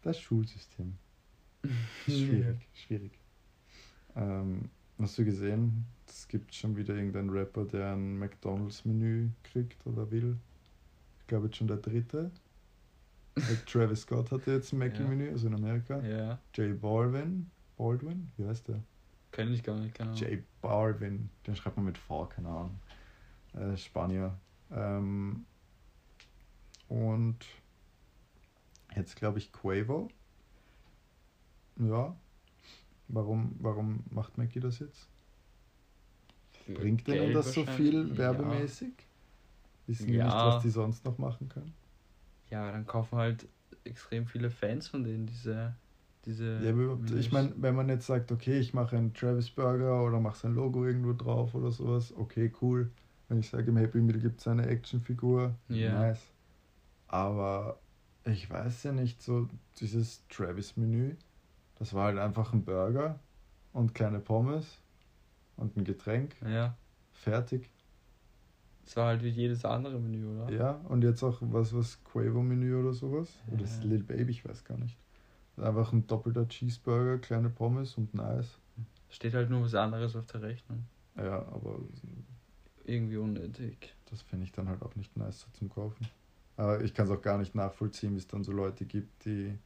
das 0.04 0.20
Schulsystem. 0.20 0.94
Schwierig, 2.06 2.68
schwierig. 2.74 3.12
Ähm, 4.16 4.70
hast 5.00 5.18
du 5.18 5.26
gesehen, 5.26 5.86
es 6.08 6.28
gibt 6.28 6.54
schon 6.54 6.76
wieder 6.76 6.96
irgendeinen 6.96 7.30
Rapper, 7.30 7.66
der 7.66 7.94
ein 7.94 8.18
McDonalds-Menü 8.18 9.30
kriegt 9.44 9.86
oder 9.86 10.10
will? 10.12 10.38
Ich 11.20 11.28
glaube 11.28 11.46
jetzt 11.48 11.58
schon 11.58 11.68
der 11.68 11.78
dritte. 11.78 12.32
Travis 13.66 14.02
Scott 14.02 14.32
hatte 14.32 14.52
jetzt 14.52 14.74
ein 14.74 14.80
Mac-Menü, 14.80 15.28
ja. 15.28 15.32
also 15.32 15.48
in 15.48 15.56
Amerika. 15.56 16.02
Ja. 16.02 16.40
J 16.54 16.80
Balvin. 16.80 17.50
Baldwin? 17.78 18.30
Wie 18.38 18.46
heißt 18.46 18.68
der? 18.68 18.84
Kenn 19.32 19.54
ich 19.54 19.64
gar 19.64 19.78
nicht, 19.78 19.96
keine 19.96 20.12
Ahnung. 20.12 20.22
J 20.22 20.44
Balvin. 20.62 21.30
Den 21.48 21.56
schreibt 21.56 21.78
man 21.78 21.86
mit 21.86 21.98
V, 21.98 22.26
keine 22.26 22.50
Ahnung. 22.50 22.80
Äh, 23.54 23.78
Spanier. 23.78 24.38
Ähm, 24.72 25.46
und 26.88 27.38
jetzt 28.96 29.16
glaube 29.16 29.40
ich 29.40 29.52
Quavo 29.54 30.10
ja. 31.90 32.16
Warum, 33.08 33.56
warum 33.60 34.04
macht 34.10 34.38
Mackie 34.38 34.60
das 34.60 34.80
jetzt? 34.80 35.10
Für 36.66 36.74
Bringt 36.74 37.08
denen 37.08 37.34
das 37.34 37.54
so 37.54 37.66
viel 37.66 38.18
werbemäßig? 38.18 38.94
Ja. 38.98 39.06
Wissen 39.88 40.08
die 40.08 40.14
ja. 40.14 40.26
nicht, 40.26 40.36
was 40.36 40.64
die 40.64 40.70
sonst 40.70 41.04
noch 41.04 41.18
machen 41.18 41.50
können? 41.50 41.74
Ja, 42.50 42.72
dann 42.72 42.86
kaufen 42.86 43.18
halt 43.18 43.48
extrem 43.84 44.28
viele 44.28 44.50
Fans 44.50 44.88
von 44.88 45.04
denen 45.04 45.26
diese. 45.26 45.76
Diese 46.26 46.60
ja, 46.64 47.18
ich 47.18 47.32
meine, 47.32 47.54
wenn 47.58 47.76
man 47.76 47.90
jetzt 47.90 48.06
sagt, 48.06 48.32
okay, 48.32 48.60
ich 48.60 48.74
mache 48.74 48.98
einen 48.98 49.14
Travis 49.14 49.50
Burger 49.50 50.04
oder 50.04 50.20
mache 50.20 50.38
sein 50.38 50.54
Logo 50.54 50.86
irgendwo 50.86 51.14
drauf 51.14 51.56
oder 51.56 51.72
sowas, 51.72 52.14
okay, 52.16 52.52
cool. 52.62 52.92
Wenn 53.28 53.40
ich 53.40 53.50
sage, 53.50 53.70
im 53.72 53.78
Happy 53.78 54.00
Meal 54.00 54.20
gibt 54.20 54.42
es 54.42 54.48
eine 54.48 54.68
Actionfigur, 54.68 55.56
yeah. 55.70 55.94
nice. 55.94 56.22
Aber 57.08 57.80
ich 58.26 58.50
weiß 58.50 58.84
ja 58.84 58.92
nicht, 58.92 59.22
so 59.22 59.48
dieses 59.80 60.28
Travis-Menü, 60.28 61.16
das 61.80 61.94
war 61.94 62.06
halt 62.06 62.20
einfach 62.20 62.54
ein 62.54 62.64
Burger 62.64 63.20
und 63.74 63.96
kleine 63.96 64.20
Pommes 64.20 64.80
und 65.58 65.76
ein 65.78 65.84
Getränk. 65.84 66.36
Ja. 66.46 66.76
Fertig. 67.14 67.70
Das 68.86 68.96
war 68.96 69.08
halt 69.08 69.24
wie 69.24 69.30
jedes 69.30 69.64
andere 69.64 70.00
Menü, 70.00 70.28
oder? 70.28 70.52
Ja, 70.52 70.72
und 70.90 71.04
jetzt 71.04 71.24
auch 71.24 71.38
was, 71.42 71.74
was 71.74 72.04
Quavo-Menü 72.04 72.76
oder 72.76 72.94
sowas. 72.94 73.40
Oder 73.48 73.62
das 73.62 73.78
Ja. 73.78 73.90
Little 73.90 74.04
Baby, 74.04 74.32
ich 74.32 74.46
weiß 74.46 74.64
gar 74.64 74.78
nicht. 74.78 74.98
Einfach 75.58 75.92
ein 75.94 76.08
doppelter 76.08 76.48
Cheeseburger, 76.48 77.18
kleine 77.20 77.50
Pommes 77.50 77.96
und 77.98 78.14
ein 78.14 78.20
Eis. 78.22 78.58
Steht 79.10 79.34
halt 79.34 79.50
nur 79.50 79.64
was 79.64 79.76
anderes 79.76 80.16
auf 80.16 80.26
der 80.28 80.42
Rechnung. 80.42 80.86
Ja, 81.18 81.40
aber 81.48 81.80
Irgendwie 82.86 83.18
unnötig. 83.18 83.94
das 84.10 84.22
finde 84.22 84.46
ich 84.46 84.52
dann 84.52 84.68
halt 84.70 84.82
auch 84.82 84.96
nicht 84.96 85.16
nice 85.18 85.42
so 85.42 85.48
zum 85.54 85.70
Kaufen. 85.70 86.08
Aber 86.58 86.82
ich 86.84 86.94
kann 86.94 87.06
es 87.06 87.12
auch 87.12 87.22
gar 87.22 87.38
nicht 87.38 87.54
nachvollziehen, 87.56 88.14
wie 88.14 88.18
es 88.20 88.28
dann 88.28 88.44
so 88.44 88.52
Leute 88.52 88.86
gibt, 88.86 89.26
die, 89.26 89.58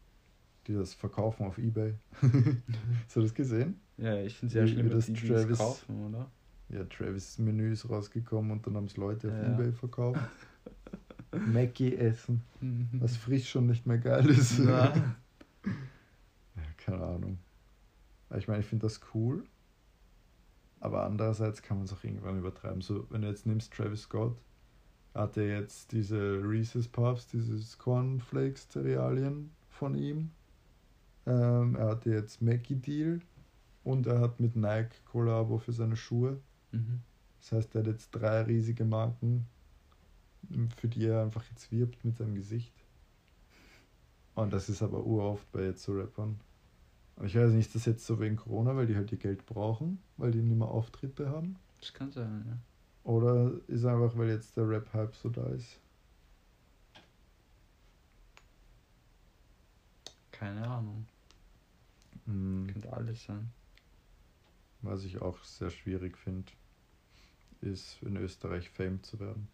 die 0.68 0.74
das 0.74 0.94
verkaufen 0.94 1.46
auf 1.46 1.58
Ebay. 1.58 1.94
Hast 2.22 3.16
du 3.16 3.22
das 3.22 3.34
gesehen? 3.34 3.80
Ja, 3.98 4.18
ich 4.18 4.36
finde 4.36 4.48
es 4.48 4.54
sehr 4.54 4.68
schlimm, 4.68 4.88
wie 4.88 4.90
dass 4.90 5.06
das 5.08 5.16
die 5.16 5.28
Travis- 5.28 5.58
kaufen, 5.58 6.06
oder? 6.08 6.30
Ja, 6.70 6.84
Travis 6.86 7.38
Menü 7.38 7.72
ist 7.72 7.88
rausgekommen 7.90 8.52
und 8.52 8.66
dann 8.66 8.76
haben 8.76 8.86
es 8.86 8.98
Leute 8.98 9.28
auf 9.30 9.36
Ja. 9.36 9.54
Ebay 9.54 9.72
verkauft. 9.72 10.20
Mackie 11.32 11.96
essen, 11.96 12.42
Mhm. 12.62 12.90
was 12.94 13.16
frisch 13.18 13.50
schon 13.50 13.68
nicht 13.68 13.86
mehr 13.86 13.98
geil 14.00 14.28
ist. 14.30 14.58
Ja, 14.60 14.94
keine 16.78 17.04
Ahnung. 17.04 17.38
Aber 18.25 18.25
Ich 18.38 18.48
meine, 18.48 18.62
ich 18.62 18.66
finde 18.66 18.86
das 18.86 19.00
cool. 19.14 19.44
Aber 20.80 21.04
andererseits 21.04 21.62
kann 21.62 21.78
man 21.78 21.86
es 21.86 21.94
auch 21.94 22.04
irgendwann 22.04 22.38
übertreiben. 22.38 22.82
So, 22.82 23.08
wenn 23.10 23.22
du 23.22 23.28
jetzt 23.28 23.46
nimmst 23.46 23.74
Travis 23.74 24.02
Scott, 24.02 24.38
hat 25.14 25.38
er 25.38 25.48
jetzt 25.60 25.92
diese 25.94 26.42
Reese's 26.44 26.88
Puffs, 26.88 27.28
dieses 27.28 27.78
Cornflakes-Cerealien 27.78 29.52
von 29.70 29.96
ihm. 29.96 30.32
Ähm, 31.26 31.76
er 31.76 31.88
hatte 31.88 32.12
jetzt 32.12 32.42
Mackie 32.42 32.76
Deal 32.76 33.22
und 33.84 34.06
er 34.08 34.20
hat 34.20 34.40
mit 34.40 34.56
Nike 34.56 34.98
Kollabo 35.06 35.58
für 35.58 35.72
seine 35.72 35.96
Schuhe. 35.96 36.40
Mhm. 36.72 37.02
Das 37.40 37.54
heißt, 37.54 37.76
er 37.76 37.80
hat 37.82 37.88
jetzt 37.88 38.12
drei 38.12 38.42
riesige 38.42 38.86
Marken, 38.86 39.48
für 40.78 40.88
die 40.88 41.06
er 41.06 41.24
einfach 41.24 41.46
jetzt 41.50 41.72
wirbt 41.72 42.04
mit 42.04 42.18
seinem 42.18 42.36
Gesicht. 42.36 42.74
Und 44.36 44.52
das 44.52 44.70
ist 44.70 44.82
aber 44.82 45.06
uroft 45.06 45.50
bei 45.52 45.64
jetzt 45.64 45.84
so 45.84 45.94
Rappern. 45.94 46.40
Und 47.18 47.26
ich 47.28 47.36
weiß 47.36 47.52
nicht, 47.52 47.68
ist 47.68 47.76
das 47.76 47.86
jetzt 47.86 48.06
so 48.06 48.20
wegen 48.20 48.36
Corona, 48.38 48.76
weil 48.76 48.88
die 48.88 48.96
halt 48.96 49.12
ihr 49.12 49.18
Geld 49.18 49.46
brauchen, 49.46 50.02
weil 50.18 50.32
die 50.32 50.42
nicht 50.42 50.58
mehr 50.58 50.68
Auftritte 50.70 51.30
haben? 51.30 51.60
Das 51.80 51.94
kann 51.94 52.12
sein, 52.12 52.44
ja. 52.48 52.58
Oder 53.04 53.54
ist 53.68 53.86
einfach, 53.86 54.18
weil 54.18 54.30
jetzt 54.30 54.58
der 54.58 54.68
Rap-Hype 54.68 55.16
so 55.16 55.30
da 55.30 55.48
ist? 55.48 55.80
Keine 60.32 60.68
Ahnung. 60.68 61.08
Hm, 62.26 62.68
Könnte 62.68 62.92
alles 62.94 63.24
sein. 63.24 63.52
was 64.82 65.04
ich 65.04 65.22
auch 65.22 65.44
sehr 65.44 65.70
schwierig 65.70 66.18
finde, 66.18 66.50
ist 67.62 68.02
in 68.04 68.16
Österreich 68.18 68.70
Fame 68.70 69.04
zu 69.04 69.20
werden. 69.20 69.50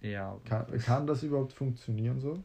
Ja, 0.00 0.38
Kann, 0.44 0.66
kann 0.80 1.06
das 1.06 1.22
überhaupt 1.22 1.52
funktionieren 1.52 2.20
so? 2.20 2.42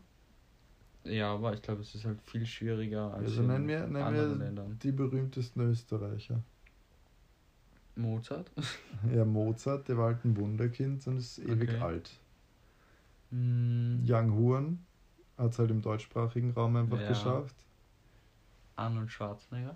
Ja, 1.09 1.33
aber 1.33 1.53
ich 1.53 1.61
glaube, 1.61 1.81
es 1.81 1.93
ist 1.95 2.05
halt 2.05 2.21
viel 2.21 2.45
schwieriger 2.45 3.13
als 3.13 3.25
Also 3.25 3.41
in 3.41 3.47
nennen 3.47 3.67
wir, 3.67 3.81
nennen 3.87 3.95
anderen 3.97 4.39
wir 4.39 4.45
Ländern. 4.45 4.79
die 4.79 4.91
berühmtesten 4.91 5.61
Österreicher. 5.61 6.41
Mozart? 7.95 8.51
Ja, 9.13 9.25
Mozart, 9.25 9.87
der 9.87 9.97
war 9.97 10.07
halt 10.07 10.25
ein 10.25 10.35
Wunderkind 10.37 11.05
und 11.07 11.17
ist 11.17 11.39
ewig 11.39 11.69
Okay. 11.69 11.81
alt. 11.81 12.11
Hm, 13.31 14.03
Young 14.07 14.33
Huren 14.33 14.85
hat 15.37 15.51
es 15.51 15.59
halt 15.59 15.71
im 15.71 15.81
deutschsprachigen 15.81 16.51
Raum 16.51 16.75
einfach 16.75 16.99
Ja. 16.99 17.07
geschafft. 17.09 17.55
Arnold 18.75 19.11
Schwarzenegger? 19.11 19.75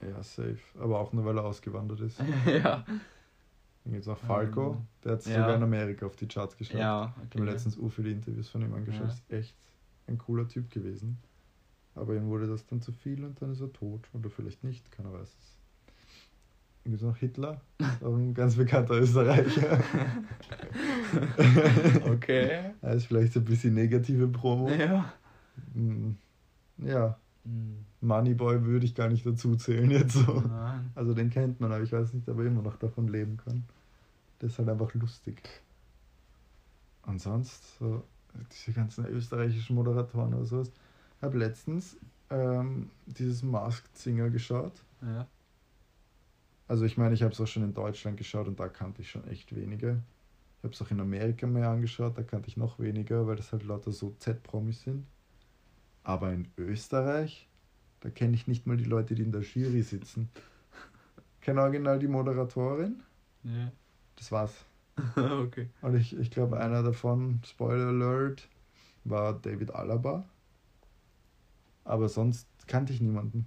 Ja, 0.00 0.22
safe. 0.22 0.58
Aber 0.78 1.00
auch 1.00 1.12
nur, 1.12 1.24
weil 1.24 1.36
er 1.38 1.44
ausgewandert 1.44 2.00
ist. 2.00 2.18
ja. 2.46 2.84
Dann 3.84 3.92
gibt 3.92 4.02
es 4.02 4.06
noch 4.06 4.18
Falco, 4.18 4.72
Ähm, 4.72 4.86
der 5.02 5.12
hat 5.12 5.20
es 5.20 5.26
ja. 5.26 5.40
sogar 5.40 5.56
in 5.56 5.62
Amerika 5.62 6.06
auf 6.06 6.16
die 6.16 6.28
Charts 6.28 6.56
geschafft. 6.56 6.78
Ja, 6.80 7.14
Ich 7.16 7.34
habe 7.34 7.40
okay. 7.40 7.52
letztens 7.52 7.76
u 7.76 7.88
viele 7.88 8.10
Interviews 8.10 8.48
von 8.48 8.62
ihm 8.62 8.72
angeschaut. 8.74 9.06
Ja. 9.06 9.12
Ist 9.12 9.30
echt 9.30 9.56
ein 10.08 10.18
cooler 10.18 10.48
Typ 10.48 10.70
gewesen. 10.70 11.18
Aber 11.94 12.14
ihm 12.14 12.28
wurde 12.28 12.46
das 12.46 12.66
dann 12.66 12.80
zu 12.80 12.92
viel 12.92 13.24
und 13.24 13.40
dann 13.42 13.52
ist 13.52 13.60
er 13.60 13.72
tot. 13.72 14.08
Oder 14.12 14.30
vielleicht 14.30 14.62
nicht, 14.64 14.90
keiner 14.92 15.12
weiß 15.12 15.28
es. 15.28 15.58
Gibt 16.84 16.96
es 16.96 17.02
noch 17.02 17.16
Hitler, 17.16 17.60
ein 18.02 18.34
ganz 18.34 18.56
bekannter 18.56 18.94
Österreicher. 18.94 19.80
okay. 22.10 22.70
Er 22.80 22.94
ist 22.94 23.06
vielleicht 23.06 23.32
so 23.32 23.40
ein 23.40 23.44
bisschen 23.44 23.74
negative 23.74 24.28
Promo. 24.28 24.70
Ja. 24.70 25.12
Mm, 25.74 26.12
Ja, 26.78 27.18
Hm, 27.44 27.84
Moneyboy 28.00 28.64
würde 28.64 28.86
ich 28.86 28.94
gar 28.94 29.08
nicht 29.08 29.26
dazu 29.26 29.56
zählen 29.56 29.90
jetzt 29.90 30.14
so. 30.14 30.40
Nein. 30.40 30.90
Also 30.94 31.14
den 31.14 31.30
kennt 31.30 31.60
man, 31.60 31.72
aber 31.72 31.82
ich 31.82 31.92
weiß 31.92 32.12
nicht, 32.14 32.28
ob 32.28 32.38
er 32.38 32.46
immer 32.46 32.62
noch 32.62 32.76
davon 32.76 33.08
leben 33.08 33.36
kann. 33.38 33.64
Der 34.40 34.48
ist 34.48 34.58
halt 34.58 34.68
einfach 34.68 34.94
lustig. 34.94 35.42
Und 37.06 37.20
sonst, 37.20 37.78
so, 37.78 38.04
diese 38.52 38.72
ganzen 38.72 39.04
österreichischen 39.06 39.74
Moderatoren 39.76 40.34
oder 40.34 40.44
sowas. 40.46 40.70
Ich 41.16 41.22
habe 41.22 41.38
letztens 41.38 41.96
ähm, 42.30 42.90
dieses 43.06 43.42
Masked 43.42 43.96
Singer 43.96 44.30
geschaut. 44.30 44.84
Ja. 45.02 45.26
Also 46.66 46.84
ich 46.84 46.96
meine, 46.98 47.14
ich 47.14 47.22
habe 47.22 47.32
es 47.32 47.40
auch 47.40 47.46
schon 47.46 47.64
in 47.64 47.74
Deutschland 47.74 48.16
geschaut 48.18 48.46
und 48.46 48.60
da 48.60 48.68
kannte 48.68 49.00
ich 49.02 49.10
schon 49.10 49.26
echt 49.28 49.54
wenige. 49.56 50.02
Ich 50.58 50.64
habe 50.64 50.74
es 50.74 50.82
auch 50.82 50.90
in 50.90 51.00
Amerika 51.00 51.46
mehr 51.46 51.70
angeschaut, 51.70 52.18
da 52.18 52.22
kannte 52.22 52.48
ich 52.48 52.56
noch 52.56 52.78
weniger, 52.78 53.26
weil 53.26 53.36
das 53.36 53.52
halt 53.52 53.64
lauter 53.64 53.92
so 53.92 54.14
Z-Promis 54.18 54.82
sind. 54.82 55.06
Aber 56.02 56.32
in 56.32 56.48
Österreich, 56.56 57.48
da 58.00 58.10
kenne 58.10 58.34
ich 58.34 58.46
nicht 58.46 58.66
mal 58.66 58.76
die 58.76 58.84
Leute, 58.84 59.14
die 59.14 59.22
in 59.22 59.32
der 59.32 59.42
Jury 59.42 59.82
sitzen. 59.82 60.28
Kenne 61.40 61.62
original 61.62 61.98
die 61.98 62.08
Moderatorin, 62.08 63.02
Ja. 63.44 63.70
das 64.16 64.30
war's. 64.32 64.52
okay. 65.16 65.68
Und 65.82 65.94
ich, 65.94 66.16
ich 66.16 66.30
glaube, 66.30 66.58
einer 66.60 66.82
davon, 66.82 67.40
Spoiler 67.44 67.88
Alert, 67.88 68.48
war 69.04 69.34
David 69.34 69.74
Alaba. 69.74 70.24
Aber 71.84 72.08
sonst 72.08 72.46
kannte 72.66 72.92
ich 72.92 73.00
niemanden. 73.00 73.46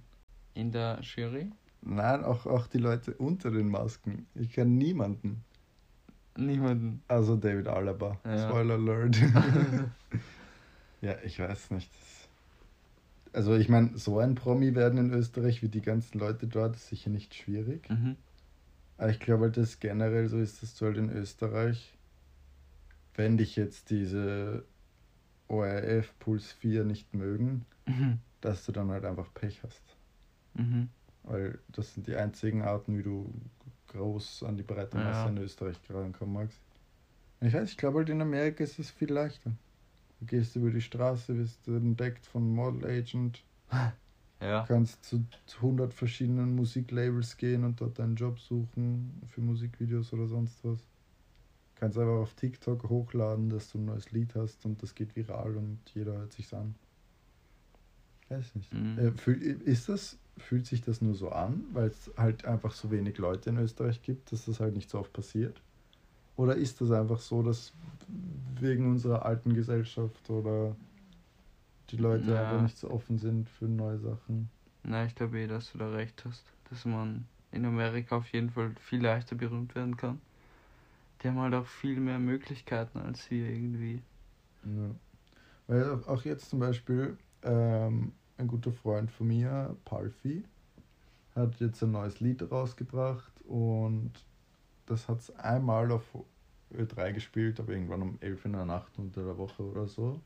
In 0.54 0.72
der 0.72 1.00
Jury? 1.00 1.50
Nein, 1.82 2.24
auch, 2.24 2.46
auch 2.46 2.66
die 2.66 2.78
Leute 2.78 3.14
unter 3.14 3.50
den 3.50 3.68
Masken. 3.68 4.26
Ich 4.34 4.52
kenne 4.52 4.70
niemanden. 4.70 5.44
Niemanden. 6.36 7.02
Also 7.08 7.36
David 7.36 7.68
Alaba. 7.68 8.18
Ja. 8.24 8.48
Spoiler 8.48 8.74
Alert. 8.74 9.16
ja, 11.00 11.16
ich 11.24 11.38
weiß 11.38 11.70
nicht. 11.72 11.90
Also 13.32 13.54
ich 13.54 13.68
meine, 13.68 13.96
so 13.96 14.18
ein 14.18 14.34
Promi 14.34 14.74
werden 14.74 14.98
in 14.98 15.10
Österreich 15.12 15.62
wie 15.62 15.68
die 15.68 15.80
ganzen 15.80 16.18
Leute 16.18 16.46
dort 16.46 16.76
ist 16.76 16.88
sicher 16.88 17.10
nicht 17.10 17.34
schwierig. 17.34 17.88
Mhm. 17.88 18.16
Aber 19.02 19.10
ich 19.10 19.18
glaube 19.18 19.46
halt, 19.46 19.56
dass 19.56 19.80
generell 19.80 20.28
so 20.28 20.38
ist, 20.38 20.62
dass 20.62 20.76
du 20.76 20.86
halt 20.86 20.96
in 20.96 21.10
Österreich, 21.10 21.98
wenn 23.16 23.36
dich 23.36 23.56
jetzt 23.56 23.90
diese 23.90 24.64
ORF 25.48 26.16
Puls 26.20 26.52
4 26.52 26.84
nicht 26.84 27.12
mögen, 27.12 27.66
Mhm. 27.84 28.20
dass 28.42 28.64
du 28.64 28.70
dann 28.70 28.92
halt 28.92 29.04
einfach 29.04 29.34
Pech 29.34 29.60
hast. 29.64 29.82
Mhm. 30.54 30.88
Weil 31.24 31.58
das 31.66 31.94
sind 31.94 32.06
die 32.06 32.14
einzigen 32.14 32.62
Arten, 32.62 32.96
wie 32.96 33.02
du 33.02 33.34
groß 33.88 34.44
an 34.44 34.56
die 34.56 34.62
breite 34.62 34.96
Ja. 34.98 35.02
Masse 35.02 35.30
in 35.30 35.38
Österreich 35.38 35.78
rankommen 35.90 36.34
magst. 36.34 36.60
Ich 37.40 37.52
weiß, 37.52 37.70
ich 37.70 37.76
glaube 37.76 37.98
halt 37.98 38.08
in 38.08 38.22
Amerika 38.22 38.62
ist 38.62 38.78
es 38.78 38.92
viel 38.92 39.12
leichter. 39.12 39.50
Du 40.20 40.26
gehst 40.26 40.54
über 40.54 40.70
die 40.70 40.80
Straße, 40.80 41.36
wirst 41.36 41.66
entdeckt 41.66 42.24
von 42.24 42.54
Model 42.54 42.88
Agent, 42.88 43.42
Ja. 44.42 44.64
kannst 44.66 45.04
zu, 45.04 45.24
zu 45.46 45.58
100 45.58 45.94
verschiedenen 45.94 46.54
Musiklabels 46.56 47.36
gehen 47.36 47.64
und 47.64 47.80
dort 47.80 48.00
einen 48.00 48.16
Job 48.16 48.38
suchen 48.40 49.22
für 49.28 49.40
Musikvideos 49.40 50.12
oder 50.12 50.26
sonst 50.26 50.64
was. 50.64 50.78
Kannst 51.76 51.98
einfach 51.98 52.20
auf 52.20 52.34
TikTok 52.34 52.88
hochladen, 52.88 53.48
dass 53.50 53.70
du 53.70 53.78
ein 53.78 53.86
neues 53.86 54.10
Lied 54.12 54.34
hast 54.34 54.64
und 54.64 54.82
das 54.82 54.94
geht 54.94 55.14
viral 55.16 55.56
und 55.56 55.78
jeder 55.94 56.12
hört 56.12 56.32
sich's 56.32 56.54
an. 56.54 56.74
Weiß 58.28 58.54
nicht. 58.54 58.72
Mhm. 58.72 58.98
Äh, 58.98 59.70
ist 59.70 59.88
das, 59.88 60.18
fühlt 60.38 60.66
sich 60.66 60.80
das 60.80 61.02
nur 61.02 61.14
so 61.14 61.30
an, 61.30 61.64
weil 61.72 61.88
es 61.88 62.10
halt 62.16 62.44
einfach 62.44 62.72
so 62.72 62.90
wenig 62.90 63.18
Leute 63.18 63.50
in 63.50 63.58
Österreich 63.58 64.02
gibt, 64.02 64.32
dass 64.32 64.46
das 64.46 64.60
halt 64.60 64.74
nicht 64.74 64.90
so 64.90 64.98
oft 64.98 65.12
passiert? 65.12 65.60
Oder 66.36 66.56
ist 66.56 66.80
das 66.80 66.90
einfach 66.90 67.20
so, 67.20 67.42
dass 67.42 67.72
wegen 68.60 68.90
unserer 68.90 69.24
alten 69.24 69.54
Gesellschaft 69.54 70.30
oder 70.30 70.74
die 71.92 71.96
Leute 71.98 72.30
Ja. 72.32 72.42
einfach 72.50 72.62
nicht 72.62 72.78
so 72.78 72.90
offen 72.90 73.18
sind 73.18 73.48
für 73.48 73.66
neue 73.66 73.98
Sachen? 73.98 74.50
Na, 74.82 75.04
ich 75.04 75.14
glaube 75.14 75.38
eh, 75.40 75.46
dass 75.46 75.72
du 75.72 75.78
da 75.78 75.90
recht 75.90 76.24
hast. 76.24 76.44
Dass 76.70 76.84
man 76.84 77.26
in 77.52 77.64
Amerika 77.64 78.16
auf 78.16 78.28
jeden 78.32 78.50
Fall 78.50 78.72
viel 78.80 79.02
leichter 79.02 79.36
berühmt 79.36 79.74
werden 79.74 79.96
kann. 79.96 80.20
Die 81.22 81.28
haben 81.28 81.38
halt 81.38 81.54
auch 81.54 81.66
viel 81.66 82.00
mehr 82.00 82.18
Möglichkeiten 82.18 82.98
als 82.98 83.30
wir 83.30 83.48
irgendwie. 83.48 84.02
Ja. 84.64 84.90
Weil 85.68 85.90
auch- 85.90 86.08
auch 86.08 86.24
jetzt 86.24 86.48
zum 86.50 86.58
Beispiel 86.58 87.16
ähm, 87.42 88.12
ein 88.38 88.48
guter 88.48 88.72
Freund 88.72 89.10
von 89.10 89.28
mir, 89.28 89.76
Palfi, 89.84 90.44
hat 91.34 91.60
jetzt 91.60 91.82
ein 91.82 91.92
neues 91.92 92.20
Lied 92.20 92.50
rausgebracht 92.50 93.32
und 93.46 94.12
das 94.86 95.08
hat 95.08 95.20
es 95.20 95.30
einmal 95.36 95.90
auf 95.92 96.04
Ö3 96.72 97.12
gespielt, 97.12 97.60
aber 97.60 97.72
irgendwann 97.72 98.02
um 98.02 98.18
11 98.20 98.44
in 98.46 98.52
der 98.52 98.64
Nacht 98.64 98.98
unter 98.98 99.22
der 99.24 99.36
Woche 99.38 99.62
oder 99.62 99.86
so. 99.86 100.20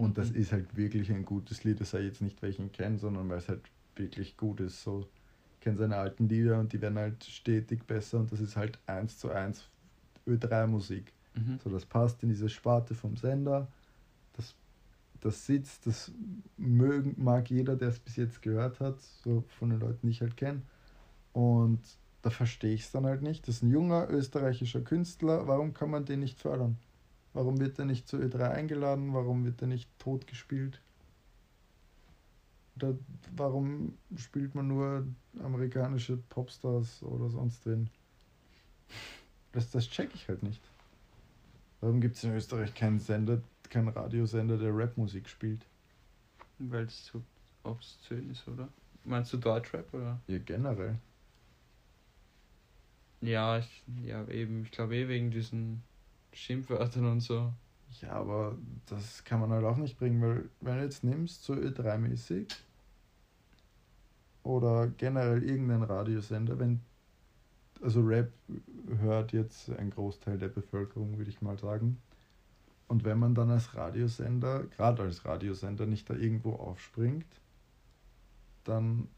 Und 0.00 0.16
das 0.16 0.30
Mhm. 0.30 0.36
ist 0.36 0.52
halt 0.52 0.76
wirklich 0.76 1.10
ein 1.10 1.24
gutes 1.24 1.64
Lied. 1.64 1.80
Das 1.80 1.90
sei 1.90 2.00
jetzt 2.02 2.22
nicht, 2.22 2.40
weil 2.42 2.50
ich 2.50 2.58
ihn 2.58 2.72
kenne, 2.72 2.98
sondern 2.98 3.28
weil 3.28 3.38
es 3.38 3.48
halt 3.48 3.70
wirklich 3.96 4.36
gut 4.36 4.60
ist. 4.60 4.82
So, 4.82 5.06
ich 5.54 5.60
kenne 5.60 5.76
seine 5.76 5.96
alten 5.96 6.28
Lieder 6.28 6.58
und 6.58 6.72
die 6.72 6.80
werden 6.80 6.98
halt 6.98 7.22
stetig 7.24 7.86
besser 7.86 8.18
und 8.20 8.32
das 8.32 8.40
ist 8.40 8.56
halt 8.56 8.78
eins 8.86 9.18
zu 9.18 9.30
eins 9.30 9.68
Ö3-Musik. 10.26 11.12
Mhm. 11.34 11.60
So, 11.62 11.70
das 11.70 11.84
passt 11.84 12.22
in 12.22 12.30
diese 12.30 12.48
Sparte 12.48 12.94
vom 12.94 13.16
Sender. 13.16 13.68
Das, 14.32 14.54
das 15.20 15.44
sitzt, 15.46 15.86
das 15.86 16.12
mögen, 16.56 17.14
mag 17.22 17.50
jeder, 17.50 17.76
der 17.76 17.88
es 17.88 17.98
bis 17.98 18.16
jetzt 18.16 18.40
gehört 18.40 18.80
hat, 18.80 19.00
so 19.00 19.44
von 19.58 19.70
den 19.70 19.80
Leuten, 19.80 20.06
die 20.06 20.12
ich 20.12 20.22
halt 20.22 20.36
kenne. 20.36 20.62
Und 21.32 21.80
da 22.22 22.30
verstehe 22.30 22.74
ich 22.74 22.82
es 22.82 22.92
dann 22.92 23.06
halt 23.06 23.22
nicht. 23.22 23.46
Das 23.48 23.56
ist 23.56 23.62
ein 23.62 23.70
junger 23.70 24.08
österreichischer 24.10 24.80
Künstler. 24.82 25.46
Warum 25.46 25.74
kann 25.74 25.90
man 25.90 26.04
den 26.06 26.20
nicht 26.20 26.40
fördern? 26.40 26.78
Warum 27.32 27.60
wird 27.60 27.78
er 27.78 27.84
nicht 27.84 28.08
zu 28.08 28.16
Ö3 28.16 28.50
eingeladen? 28.50 29.14
Warum 29.14 29.44
wird 29.44 29.60
er 29.62 29.68
nicht 29.68 29.88
tot 29.98 30.26
gespielt? 30.26 30.80
Oder 32.76 32.96
warum 33.36 33.98
spielt 34.16 34.54
man 34.54 34.68
nur 34.68 35.06
amerikanische 35.42 36.16
Popstars 36.16 37.02
oder 37.02 37.28
sonst 37.28 37.66
wen? 37.66 37.90
Das, 39.52 39.70
das 39.70 39.88
check 39.88 40.10
ich 40.14 40.28
halt 40.28 40.42
nicht. 40.42 40.60
Warum 41.80 42.00
gibt 42.00 42.16
es 42.16 42.24
in 42.24 42.34
Österreich 42.34 42.74
keinen 42.74 43.00
Sender, 43.00 43.40
keinen 43.68 43.88
Radiosender, 43.88 44.58
der 44.58 44.76
Rapmusik 44.76 45.28
spielt? 45.28 45.64
Weil 46.58 46.84
es 46.84 47.06
so 47.06 47.22
obszön 47.64 48.30
ist, 48.30 48.46
oder? 48.48 48.68
Meinst 49.04 49.32
du 49.32 49.38
Deutschrap 49.38 49.92
oder? 49.94 50.20
Ja, 50.26 50.38
generell. 50.38 50.98
Ja, 53.22 53.58
ich, 53.58 53.82
ja 54.02 54.26
eben, 54.28 54.64
ich 54.64 54.70
glaube 54.70 54.96
eh 54.96 55.08
wegen 55.08 55.30
diesen 55.30 55.82
Schimpfwörtern 56.32 57.06
und 57.06 57.20
so. 57.20 57.52
Ja, 58.00 58.12
aber 58.12 58.56
das 58.86 59.24
kann 59.24 59.40
man 59.40 59.50
halt 59.50 59.64
auch 59.64 59.76
nicht 59.76 59.98
bringen, 59.98 60.22
weil 60.22 60.48
wenn 60.60 60.76
du 60.76 60.84
jetzt 60.84 61.02
nimmst, 61.02 61.42
so 61.44 61.54
Ö3-mäßig 61.54 62.46
oder 64.42 64.88
generell 64.88 65.42
irgendein 65.42 65.82
Radiosender, 65.82 66.58
wenn, 66.58 66.80
also 67.82 68.00
Rap 68.00 68.32
hört 68.98 69.32
jetzt 69.32 69.70
ein 69.70 69.90
Großteil 69.90 70.38
der 70.38 70.48
Bevölkerung, 70.48 71.18
würde 71.18 71.30
ich 71.30 71.42
mal 71.42 71.58
sagen. 71.58 72.00
Und 72.88 73.04
wenn 73.04 73.18
man 73.18 73.34
dann 73.34 73.50
als 73.50 73.74
Radiosender, 73.74 74.64
gerade 74.64 75.02
als 75.02 75.24
Radiosender, 75.24 75.86
nicht 75.86 76.08
da 76.10 76.14
irgendwo 76.14 76.54
aufspringt, 76.54 77.40
dann 78.64 79.08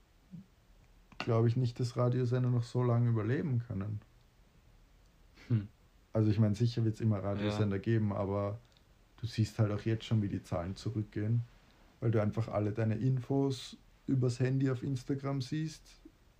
glaube 1.18 1.48
ich 1.48 1.56
nicht, 1.56 1.78
dass 1.80 1.96
Radiosender 1.96 2.50
noch 2.50 2.64
so 2.64 2.82
lange 2.82 3.08
überleben 3.08 3.60
können. 3.60 4.00
Hm. 5.48 5.68
Also 6.12 6.30
ich 6.30 6.38
meine, 6.38 6.54
sicher 6.54 6.84
wird 6.84 6.94
es 6.94 7.00
immer 7.00 7.18
Radiosender 7.22 7.78
geben, 7.78 8.12
aber 8.12 8.58
du 9.20 9.26
siehst 9.26 9.58
halt 9.58 9.72
auch 9.72 9.80
jetzt 9.82 10.04
schon, 10.04 10.20
wie 10.22 10.28
die 10.28 10.42
Zahlen 10.42 10.76
zurückgehen, 10.76 11.42
weil 12.00 12.10
du 12.10 12.20
einfach 12.20 12.48
alle 12.48 12.72
deine 12.72 12.96
Infos 12.96 13.76
übers 14.06 14.38
Handy 14.40 14.70
auf 14.70 14.82
Instagram 14.82 15.40
siehst, 15.40 15.82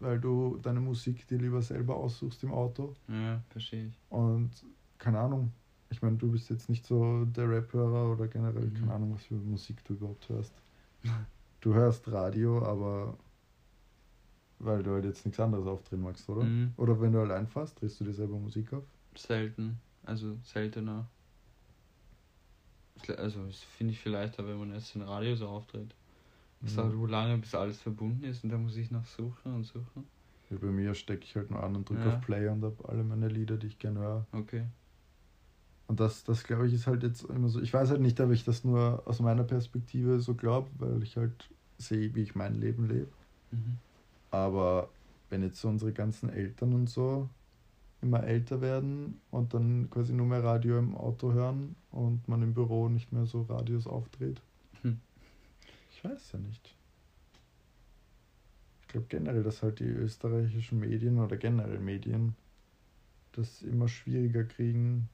weil 0.00 0.20
du 0.20 0.58
deine 0.60 0.80
Musik 0.80 1.26
dir 1.28 1.38
lieber 1.38 1.62
selber 1.62 1.96
aussuchst 1.96 2.42
im 2.42 2.52
Auto. 2.52 2.94
Ja, 3.08 3.40
verstehe 3.50 3.86
ich. 3.86 3.98
Und 4.10 4.50
keine 4.98 5.20
Ahnung, 5.20 5.52
ich 5.90 6.02
meine, 6.02 6.16
du 6.16 6.30
bist 6.30 6.50
jetzt 6.50 6.68
nicht 6.68 6.84
so 6.84 7.24
der 7.24 7.48
Rap-Hörer 7.48 8.12
oder 8.12 8.26
generell, 8.28 8.66
Mhm. 8.66 8.74
keine 8.74 8.94
Ahnung, 8.94 9.14
was 9.14 9.24
für 9.24 9.34
Musik 9.34 9.84
du 9.84 9.94
überhaupt 9.94 10.28
hörst. 10.28 10.52
Du 11.60 11.72
hörst 11.74 12.10
Radio, 12.10 12.62
aber 12.64 13.16
weil 14.58 14.82
du 14.82 14.92
halt 14.92 15.04
jetzt 15.04 15.24
nichts 15.24 15.40
anderes 15.40 15.66
aufdrehen 15.66 16.02
magst, 16.02 16.28
oder? 16.28 16.44
Mhm. 16.44 16.72
Oder 16.76 17.00
wenn 17.00 17.12
du 17.12 17.20
allein 17.20 17.46
fährst, 17.46 17.80
drehst 17.80 18.00
du 18.00 18.04
dir 18.04 18.12
selber 18.12 18.38
Musik 18.38 18.72
auf? 18.72 18.84
Selten. 19.16 19.78
Also 20.04 20.36
seltener. 20.42 21.06
Also 23.16 23.46
das 23.46 23.58
finde 23.60 23.92
ich 23.92 24.00
viel 24.00 24.12
leichter, 24.12 24.46
wenn 24.46 24.58
man 24.58 24.72
jetzt 24.74 24.94
ein 24.94 25.02
Radio 25.02 25.34
so 25.34 25.48
auftritt. 25.48 25.94
Es 26.64 26.72
Mhm. 26.72 26.76
dauert 26.76 26.96
wo 26.98 27.06
lange, 27.06 27.38
bis 27.38 27.54
alles 27.54 27.80
verbunden 27.80 28.24
ist 28.24 28.44
und 28.44 28.50
da 28.50 28.58
muss 28.58 28.76
ich 28.76 28.90
noch 28.90 29.04
suchen 29.06 29.54
und 29.54 29.64
suchen. 29.64 30.06
Ja, 30.50 30.58
bei 30.58 30.68
mir 30.68 30.94
stecke 30.94 31.24
ich 31.24 31.34
halt 31.34 31.50
nur 31.50 31.62
an 31.62 31.74
und 31.76 31.88
drücke 31.88 32.08
Ja. 32.08 32.16
auf 32.16 32.24
Play 32.24 32.48
und 32.48 32.62
habe 32.62 32.88
alle 32.88 33.02
meine 33.02 33.28
Lieder, 33.28 33.56
die 33.56 33.66
ich 33.68 33.78
gerne 33.78 34.00
höre. 34.00 34.26
Okay. 34.32 34.66
Und 35.88 36.00
das, 36.00 36.24
das 36.24 36.44
glaube 36.44 36.68
ich, 36.68 36.74
ist 36.74 36.86
halt 36.86 37.02
jetzt 37.02 37.24
immer 37.24 37.48
so. 37.48 37.60
Ich 37.60 37.72
weiß 37.72 37.90
halt 37.90 38.00
nicht, 38.00 38.20
ob 38.20 38.30
ich 38.30 38.44
das 38.44 38.64
nur 38.64 39.02
aus 39.06 39.20
meiner 39.20 39.44
Perspektive 39.44 40.20
so 40.20 40.34
glaube, 40.34 40.70
weil 40.78 41.02
ich 41.02 41.16
halt 41.16 41.50
sehe, 41.78 42.14
wie 42.14 42.22
ich 42.22 42.34
mein 42.34 42.54
Leben 42.54 42.88
lebe. 42.88 43.08
Mhm. 43.50 43.78
Aber 44.30 44.88
wenn 45.28 45.42
jetzt 45.42 45.60
so 45.60 45.68
unsere 45.68 45.92
ganzen 45.92 46.30
Eltern 46.30 46.72
und 46.72 46.88
so 46.88 47.28
immer 48.02 48.24
älter 48.24 48.60
werden 48.60 49.20
und 49.30 49.54
dann 49.54 49.88
quasi 49.90 50.12
nur 50.12 50.26
mehr 50.26 50.42
Radio 50.44 50.78
im 50.78 50.96
Auto 50.96 51.32
hören 51.32 51.76
und 51.90 52.28
man 52.28 52.42
im 52.42 52.54
Büro 52.54 52.88
nicht 52.88 53.12
mehr 53.12 53.26
so 53.26 53.42
Radios 53.42 53.86
aufdreht. 53.86 54.42
Hm. 54.82 55.00
Ich 55.90 56.04
weiß 56.04 56.32
ja 56.32 56.38
nicht. 56.40 56.76
Ich 58.82 58.88
glaube 58.88 59.06
generell, 59.08 59.42
dass 59.42 59.62
halt 59.62 59.80
die 59.80 59.84
österreichischen 59.84 60.78
Medien 60.80 61.18
oder 61.18 61.36
generell 61.36 61.78
Medien 61.80 62.36
das 63.32 63.62
immer 63.62 63.88
schwieriger 63.88 64.44
kriegen 64.44 65.08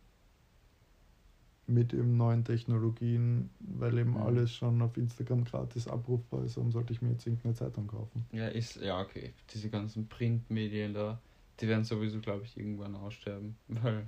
mit 1.66 1.92
eben 1.92 2.16
neuen 2.16 2.44
Technologien, 2.44 3.50
weil 3.60 3.98
eben 3.98 4.12
Mhm. 4.12 4.16
alles 4.16 4.54
schon 4.54 4.80
auf 4.82 4.96
Instagram 4.96 5.44
gratis 5.44 5.86
abrufbar 5.86 6.44
ist. 6.44 6.56
Warum 6.56 6.72
sollte 6.72 6.92
ich 6.92 7.02
mir 7.02 7.10
jetzt 7.10 7.26
irgendeine 7.26 7.54
Zeitung 7.54 7.86
kaufen? 7.86 8.26
Ja, 8.32 8.48
ist, 8.48 8.76
ja, 8.76 9.00
okay. 9.00 9.34
Diese 9.52 9.70
ganzen 9.70 10.08
Printmedien 10.08 10.94
da, 10.94 11.20
die 11.60 11.68
werden 11.68 11.84
sowieso, 11.84 12.20
glaube 12.20 12.44
ich, 12.44 12.56
irgendwann 12.56 12.94
aussterben. 12.94 13.56
Weil, 13.68 14.06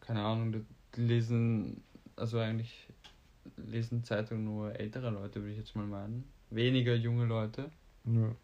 keine 0.00 0.22
Ahnung, 0.22 0.66
die 0.96 1.00
lesen, 1.00 1.82
also 2.16 2.38
eigentlich 2.38 2.88
lesen 3.56 4.04
Zeitungen 4.04 4.44
nur 4.44 4.74
ältere 4.78 5.10
Leute, 5.10 5.40
würde 5.40 5.52
ich 5.52 5.58
jetzt 5.58 5.76
mal 5.76 5.86
meinen. 5.86 6.24
Weniger 6.50 6.94
junge 6.94 7.26
Leute. 7.26 7.70
Ja. 8.04 8.34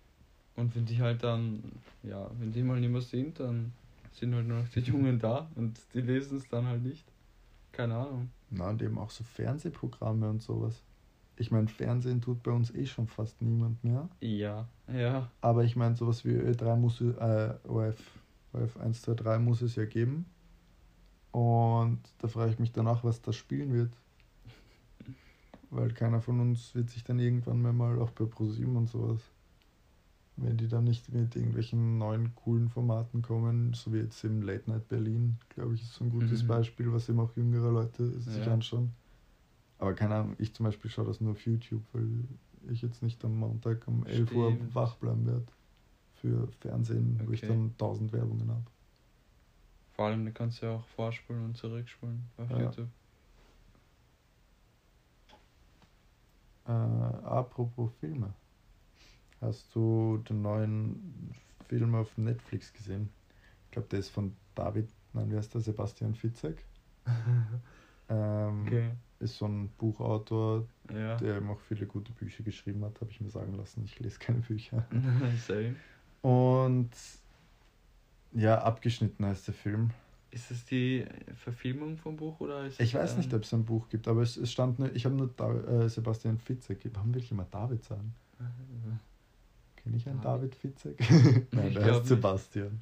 Und 0.54 0.74
wenn 0.74 0.86
die 0.86 1.00
halt 1.00 1.22
dann, 1.22 1.62
ja, 2.02 2.30
wenn 2.38 2.52
die 2.52 2.62
mal 2.62 2.80
nicht 2.80 2.90
mehr 2.90 3.00
sind, 3.00 3.40
dann 3.40 3.72
sind 4.12 4.34
halt 4.34 4.46
nur 4.46 4.58
noch 4.58 4.68
die 4.68 4.80
Jungen 4.80 5.18
da 5.18 5.50
und 5.54 5.78
die 5.92 6.00
lesen 6.00 6.38
es 6.38 6.48
dann 6.48 6.66
halt 6.66 6.82
nicht. 6.82 7.04
Keine 7.72 7.94
Ahnung. 7.94 8.30
Na, 8.48 8.70
und 8.70 8.80
eben 8.80 8.96
auch 8.98 9.10
so 9.10 9.22
Fernsehprogramme 9.24 10.30
und 10.30 10.42
sowas. 10.42 10.82
Ich 11.36 11.50
meine, 11.50 11.68
Fernsehen 11.68 12.22
tut 12.22 12.42
bei 12.42 12.52
uns 12.52 12.74
eh 12.74 12.86
schon 12.86 13.06
fast 13.06 13.42
niemand 13.42 13.84
mehr. 13.84 14.08
Ja, 14.20 14.66
ja. 14.92 15.30
Aber 15.40 15.64
ich 15.64 15.76
meine, 15.76 15.96
sowas 15.96 16.24
wie 16.24 16.30
Ö3 16.32 16.76
muss, 16.76 17.00
äh, 17.00 17.54
OF, 17.68 17.96
OF 18.52 18.76
1, 18.78 19.02
2, 19.02 19.14
3 19.14 19.38
muss 19.38 19.62
es 19.62 19.76
ja 19.76 19.84
geben. 19.84 20.26
Und 21.32 22.00
da 22.18 22.28
frage 22.28 22.52
ich 22.52 22.58
mich 22.58 22.72
danach, 22.72 23.04
was 23.04 23.20
das 23.20 23.36
spielen 23.36 23.72
wird. 23.72 23.92
Weil 25.70 25.92
keiner 25.92 26.20
von 26.20 26.40
uns 26.40 26.74
wird 26.74 26.90
sich 26.90 27.04
dann 27.04 27.18
irgendwann 27.18 27.60
mehr 27.60 27.72
mal 27.72 27.98
auch 28.00 28.10
bei 28.10 28.24
ProSieben 28.24 28.76
und 28.76 28.88
sowas. 28.88 29.20
Wenn 30.36 30.56
die 30.56 30.68
dann 30.68 30.84
nicht 30.84 31.12
mit 31.12 31.34
irgendwelchen 31.34 31.98
neuen 31.98 32.34
coolen 32.34 32.68
Formaten 32.68 33.22
kommen, 33.22 33.72
so 33.72 33.92
wie 33.92 33.98
jetzt 33.98 34.22
im 34.24 34.42
Late 34.42 34.70
Night 34.70 34.88
Berlin, 34.88 35.36
glaube 35.48 35.74
ich, 35.74 35.82
ist 35.82 35.94
so 35.94 36.04
ein 36.04 36.10
gutes 36.10 36.42
Mhm. 36.42 36.48
Beispiel, 36.48 36.92
was 36.92 37.08
eben 37.08 37.20
auch 37.20 37.34
jüngere 37.36 37.70
Leute 37.70 38.20
sich 38.20 38.44
Ja. 38.46 38.52
anschauen. 38.52 38.92
Aber 39.78 39.94
keine 39.94 40.14
Ahnung, 40.14 40.36
ich 40.38 40.54
zum 40.54 40.64
Beispiel 40.64 40.90
schaue 40.90 41.06
das 41.06 41.20
nur 41.20 41.32
auf 41.32 41.44
YouTube, 41.46 41.82
weil 41.92 42.24
ich 42.72 42.82
jetzt 42.82 43.02
nicht 43.02 43.24
am 43.24 43.36
Montag 43.38 43.86
um 43.88 44.04
11 44.06 44.34
Uhr 44.34 44.50
Stimmt. 44.52 44.74
wach 44.74 44.96
bleiben 44.96 45.26
werde 45.26 45.46
für 46.14 46.48
Fernsehen, 46.60 47.20
wo 47.26 47.32
ich 47.32 47.40
Okay. 47.40 47.48
dann 47.48 47.76
tausend 47.78 48.12
Werbungen 48.12 48.50
habe. 48.50 48.64
Vor 49.96 50.06
allem, 50.06 50.24
da 50.24 50.30
kannst 50.30 50.62
du 50.62 50.66
ja 50.66 50.76
auch 50.76 50.84
vorspulen 50.86 51.44
und 51.44 51.56
zurückspulen 51.56 52.30
auf 52.36 52.48
Ja. 52.50 52.58
YouTube. 52.58 52.88
Äh, 56.66 56.70
apropos 56.72 57.92
Filme. 58.00 58.34
Hast 59.40 59.74
du 59.74 60.18
den 60.28 60.42
neuen 60.42 61.32
Film 61.68 61.94
auf 61.94 62.16
Netflix 62.18 62.72
gesehen? 62.72 63.10
Ich 63.66 63.70
glaube, 63.72 63.88
der 63.88 64.00
ist 64.00 64.10
von 64.10 64.36
David, 64.54 64.88
nein, 65.12 65.30
wie 65.30 65.36
heißt 65.36 65.54
der? 65.54 65.60
Sebastian 65.60 66.14
Fitzek. 66.14 66.64
Ähm, 68.08 68.66
Okay. 68.66 68.92
Ist 69.18 69.38
so 69.38 69.46
ein 69.46 69.70
Buchautor, 69.78 70.68
Ja. 70.94 71.16
der 71.16 71.36
eben 71.38 71.48
auch 71.50 71.60
viele 71.60 71.86
gute 71.86 72.12
Bücher 72.12 72.42
geschrieben 72.42 72.84
hat, 72.84 73.00
habe 73.00 73.10
ich 73.10 73.20
mir 73.20 73.30
sagen 73.30 73.54
lassen. 73.54 73.82
Ich 73.84 73.98
lese 74.00 74.18
keine 74.18 74.38
Bücher. 74.40 74.86
Same. 75.46 75.76
Und 76.22 76.90
ja, 78.32 78.58
abgeschnitten 78.62 79.24
heißt 79.24 79.46
der 79.48 79.54
Film. 79.54 79.90
Ist 80.30 80.50
es 80.50 80.64
die 80.66 81.06
Verfilmung 81.36 81.96
vom 81.96 82.16
Buch 82.16 82.40
oder 82.40 82.66
ist 82.66 82.80
Ich 82.80 82.94
weiß 82.94 83.12
ähm, 83.12 83.18
nicht, 83.18 83.32
ob 83.32 83.42
es 83.44 83.54
ein 83.54 83.64
Buch 83.64 83.88
gibt, 83.88 84.06
aber 84.08 84.22
es, 84.22 84.36
es 84.36 84.52
stand 84.52 84.78
nur, 84.78 84.94
ich 84.94 85.04
habe 85.06 85.14
nur 85.14 85.30
da, 85.36 85.52
äh, 85.54 85.88
Sebastian 85.88 86.38
Fitzek. 86.38 86.90
Warum 86.92 87.14
will 87.14 87.22
ich 87.22 87.30
immer 87.30 87.46
David 87.50 87.84
sagen? 87.84 88.14
Kenne 89.76 89.96
ich 89.96 90.06
einen 90.08 90.20
David, 90.20 90.52
David? 90.52 90.54
Fitzek? 90.56 91.46
Nein, 91.52 91.72
der 91.72 91.84
heißt. 91.94 92.06
Sebastian. 92.06 92.80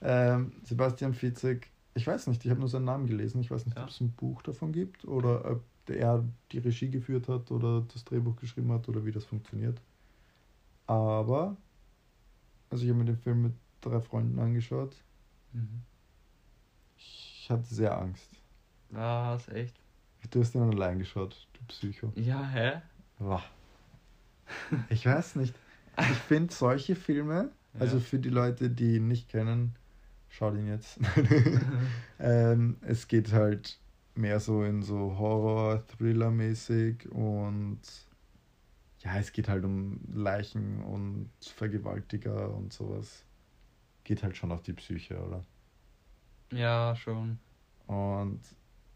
Ähm, 0.00 0.52
Sebastian 0.64 1.14
Fitzek, 1.14 1.68
ich 1.94 2.06
weiß 2.06 2.26
nicht, 2.28 2.44
ich 2.44 2.50
habe 2.50 2.60
nur 2.60 2.68
seinen 2.68 2.86
Namen 2.86 3.06
gelesen. 3.06 3.40
Ich 3.40 3.50
weiß 3.50 3.66
nicht, 3.66 3.76
Ja. 3.76 3.84
ob 3.84 3.90
es 3.90 4.00
ein 4.00 4.10
Buch 4.12 4.42
davon 4.42 4.72
gibt 4.72 5.04
oder 5.04 5.44
ob 5.50 5.62
er 5.88 6.24
die 6.52 6.58
Regie 6.58 6.90
geführt 6.90 7.28
hat 7.28 7.50
oder 7.50 7.82
das 7.92 8.04
Drehbuch 8.04 8.36
geschrieben 8.36 8.70
hat 8.72 8.88
oder 8.88 9.04
wie 9.04 9.12
das 9.12 9.24
funktioniert. 9.24 9.80
Aber, 10.86 11.56
also 12.68 12.84
ich 12.84 12.90
habe 12.90 12.98
mir 13.00 13.06
den 13.06 13.16
Film 13.18 13.42
mit 13.42 13.52
drei 13.80 14.00
Freunden 14.00 14.38
angeschaut. 14.38 14.96
Mhm. 15.52 15.82
Ich 16.96 17.46
hatte 17.48 17.72
sehr 17.74 17.96
Angst. 17.98 18.28
Was, 18.90 19.48
echt? 19.48 19.74
Du 20.30 20.40
hast 20.40 20.54
ihn 20.54 20.60
dann 20.60 20.72
allein 20.72 20.98
geschaut, 20.98 21.46
du 21.54 21.60
Psycho. 21.68 22.12
Ja, 22.14 22.44
hä? 22.48 22.82
Boah. 23.18 23.42
Ich 24.88 25.06
weiß 25.06 25.36
nicht. 25.36 25.54
Ich 25.98 26.06
finde 26.06 26.52
solche 26.52 26.94
Filme, 26.96 27.50
also 27.78 27.96
Ja. 27.96 28.02
für 28.02 28.18
die 28.18 28.28
Leute, 28.28 28.68
die 28.70 28.96
ihn 28.96 29.08
nicht 29.08 29.28
kennen, 29.28 29.74
schaut 30.28 30.54
ihn 30.54 30.66
jetzt. 30.66 30.98
ähm, 32.18 32.76
es 32.82 33.06
geht 33.08 33.32
halt 33.32 33.78
mehr 34.20 34.40
so 34.40 34.62
in 34.64 34.82
so 34.82 35.18
Horror, 35.18 35.86
Thriller-mäßig 35.86 37.10
und 37.10 37.80
ja, 39.00 39.16
es 39.18 39.32
geht 39.32 39.48
halt 39.48 39.64
um 39.64 40.00
Leichen 40.12 40.82
und 40.82 41.30
Vergewaltiger 41.42 42.54
und 42.54 42.72
sowas. 42.72 43.24
Geht 44.04 44.22
halt 44.22 44.36
schon 44.36 44.52
auf 44.52 44.62
die 44.62 44.74
Psyche, 44.74 45.18
oder? 45.22 45.44
Ja, 46.52 46.94
schon. 46.96 47.38
Und 47.86 48.40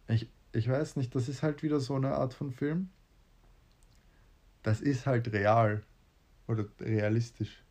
ich, 0.09 0.31
ich 0.53 0.69
weiß 0.69 0.97
nicht, 0.97 1.15
das 1.15 1.29
ist 1.29 1.43
halt 1.43 1.63
wieder 1.63 1.81
so 1.81 1.95
eine 1.95 2.15
Art 2.15 2.35
von 2.35 2.51
Film. 2.53 2.91
Das 4.63 4.81
ist 4.81 5.07
halt 5.07 5.33
real 5.33 5.85
oder 6.49 6.67
realistisch. 6.81 7.65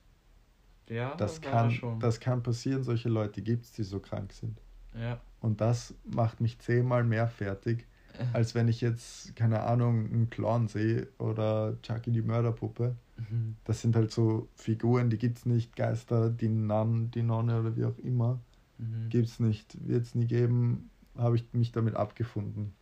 Ja, 0.89 1.15
Das 1.15 1.41
kann, 1.41 1.71
schon. 1.71 1.99
das 1.99 2.19
kann 2.19 2.43
passieren, 2.43 2.83
solche 2.83 3.09
Leute 3.09 3.41
gibt 3.41 3.65
es, 3.65 3.71
die 3.71 3.83
so 3.83 3.99
krank 3.99 4.33
sind. 4.33 4.59
Ja. 4.95 5.19
Und 5.39 5.61
das 5.61 5.93
macht 6.05 6.41
mich 6.41 6.59
zehnmal 6.59 7.03
mehr 7.03 7.27
fertig, 7.27 7.85
als 8.31 8.55
wenn 8.55 8.67
ich 8.67 8.79
jetzt, 8.79 9.35
keine 9.35 9.63
Ahnung, 9.63 10.05
einen 10.05 10.29
Clown 10.29 10.67
sehe 10.67 11.07
oder 11.17 11.77
Chucky 11.81 12.11
die 12.11 12.21
Mörderpuppe. 12.21 12.95
Mhm. 13.17 13.55
Das 13.65 13.81
sind 13.81 13.95
halt 13.95 14.11
so 14.11 14.47
Figuren, 14.55 15.09
die 15.09 15.17
gibt 15.17 15.39
es 15.39 15.45
nicht. 15.45 15.75
Geister, 15.75 16.29
die 16.29 16.49
Nan, 16.49 17.11
die 17.11 17.23
Nonne 17.23 17.59
oder 17.59 17.75
wie 17.75 17.85
auch 17.85 17.97
immer. 17.97 18.39
Mhm. 18.77 19.09
Gibt 19.09 19.27
es 19.27 19.39
nicht, 19.39 19.77
wird 19.87 20.03
es 20.03 20.15
nie 20.15 20.27
geben, 20.27 20.89
habe 21.17 21.35
ich 21.35 21.45
mich 21.53 21.71
damit 21.71 21.95
abgefunden. 21.95 22.73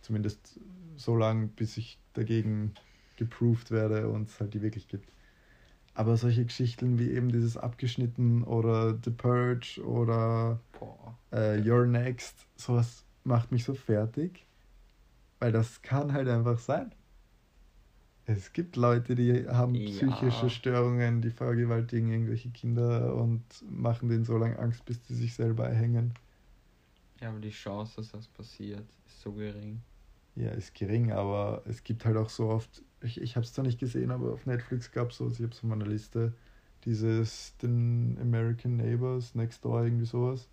Zumindest 0.00 0.58
so 0.96 1.14
lange, 1.16 1.46
bis 1.48 1.76
ich 1.76 1.98
dagegen 2.14 2.74
geproved 3.16 3.70
werde 3.70 4.08
und 4.08 4.28
es 4.28 4.40
halt 4.40 4.54
die 4.54 4.62
wirklich 4.62 4.88
gibt. 4.88 5.12
Aber 5.94 6.16
solche 6.16 6.44
Geschichten 6.44 6.98
wie 6.98 7.10
eben 7.10 7.30
dieses 7.30 7.56
Abgeschnitten 7.56 8.44
oder 8.44 8.98
The 9.04 9.10
Purge 9.10 9.82
oder 9.84 10.60
äh, 11.32 11.56
You're 11.60 11.86
Next, 11.86 12.46
sowas 12.56 13.04
macht 13.24 13.52
mich 13.52 13.64
so 13.64 13.74
fertig, 13.74 14.46
weil 15.40 15.52
das 15.52 15.82
kann 15.82 16.12
halt 16.12 16.28
einfach 16.28 16.58
sein. 16.58 16.92
Es 18.26 18.52
gibt 18.52 18.76
Leute, 18.76 19.14
die 19.16 19.48
haben 19.48 19.74
Ja. 19.74 19.84
psychische 19.90 20.50
Störungen, 20.50 21.20
die 21.20 21.30
vergewaltigen 21.30 22.10
irgendwelche 22.12 22.50
Kinder 22.50 23.14
und 23.16 23.42
machen 23.68 24.08
denen 24.08 24.24
so 24.24 24.36
lange 24.38 24.58
Angst, 24.58 24.84
bis 24.84 25.02
die 25.02 25.14
sich 25.14 25.34
selber 25.34 25.68
erhängen. 25.68 26.14
Ja, 27.20 27.28
aber 27.30 27.40
die 27.40 27.50
Chance, 27.50 27.96
dass 27.96 28.12
das 28.12 28.28
passiert, 28.28 28.88
ist 29.06 29.20
so 29.20 29.32
gering. 29.32 29.80
Ja, 30.36 30.50
ist 30.52 30.74
gering, 30.74 31.12
aber 31.12 31.62
es 31.66 31.82
gibt 31.82 32.04
halt 32.04 32.16
auch 32.16 32.30
so 32.30 32.48
oft, 32.48 32.82
ich, 33.02 33.20
ich 33.20 33.36
habe 33.36 33.44
es 33.44 33.52
zwar 33.52 33.64
nicht 33.64 33.78
gesehen, 33.78 34.10
aber 34.10 34.32
auf 34.32 34.46
Netflix 34.46 34.92
gab 34.92 35.10
es 35.10 35.16
so, 35.18 35.28
ich 35.30 35.42
habe 35.42 35.54
so 35.54 35.66
meine 35.66 35.84
Liste, 35.84 36.32
dieses 36.84 37.56
den 37.58 38.18
American 38.20 38.76
Neighbors, 38.76 39.34
Next 39.34 39.64
Door, 39.64 39.84
irgendwie 39.84 40.06
sowas, 40.06 40.48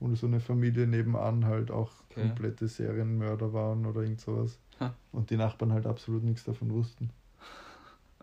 wo 0.00 0.12
so 0.14 0.26
eine 0.26 0.40
Familie 0.40 0.86
nebenan 0.86 1.44
halt 1.44 1.70
auch 1.70 1.92
Okay. 2.10 2.26
komplette 2.28 2.66
Serienmörder 2.68 3.52
waren 3.52 3.86
oder 3.86 4.02
irgend 4.02 4.20
sowas. 4.20 4.58
Ha. 4.80 4.94
Und 5.12 5.30
die 5.30 5.36
Nachbarn 5.36 5.72
halt 5.72 5.86
absolut 5.86 6.24
nichts 6.24 6.44
davon 6.44 6.72
wussten. 6.72 7.10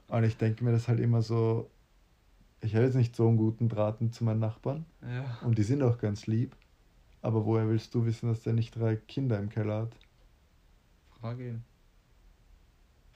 Und 0.07 0.23
ich 0.23 0.37
denke 0.37 0.63
mir 0.63 0.71
das 0.71 0.87
halt 0.87 0.99
immer 0.99 1.21
so, 1.21 1.69
ich 2.61 2.75
habe 2.75 2.85
jetzt 2.85 2.95
nicht 2.95 3.15
so 3.15 3.27
einen 3.27 3.37
guten 3.37 3.69
Draht 3.69 3.99
zu 4.13 4.23
meinen 4.23 4.39
Nachbarn 4.39 4.85
Ja. 5.01 5.37
und 5.41 5.57
die 5.57 5.63
sind 5.63 5.81
auch 5.83 5.97
ganz 5.97 6.27
lieb, 6.27 6.55
aber 7.21 7.45
woher 7.45 7.67
willst 7.69 7.93
du 7.95 8.05
wissen, 8.05 8.27
dass 8.29 8.41
der 8.41 8.53
nicht 8.53 8.75
drei 8.75 8.95
Kinder 8.95 9.39
im 9.39 9.49
Keller 9.49 9.83
hat? 9.83 9.95
Frage 11.19 11.49
ihn. 11.49 11.63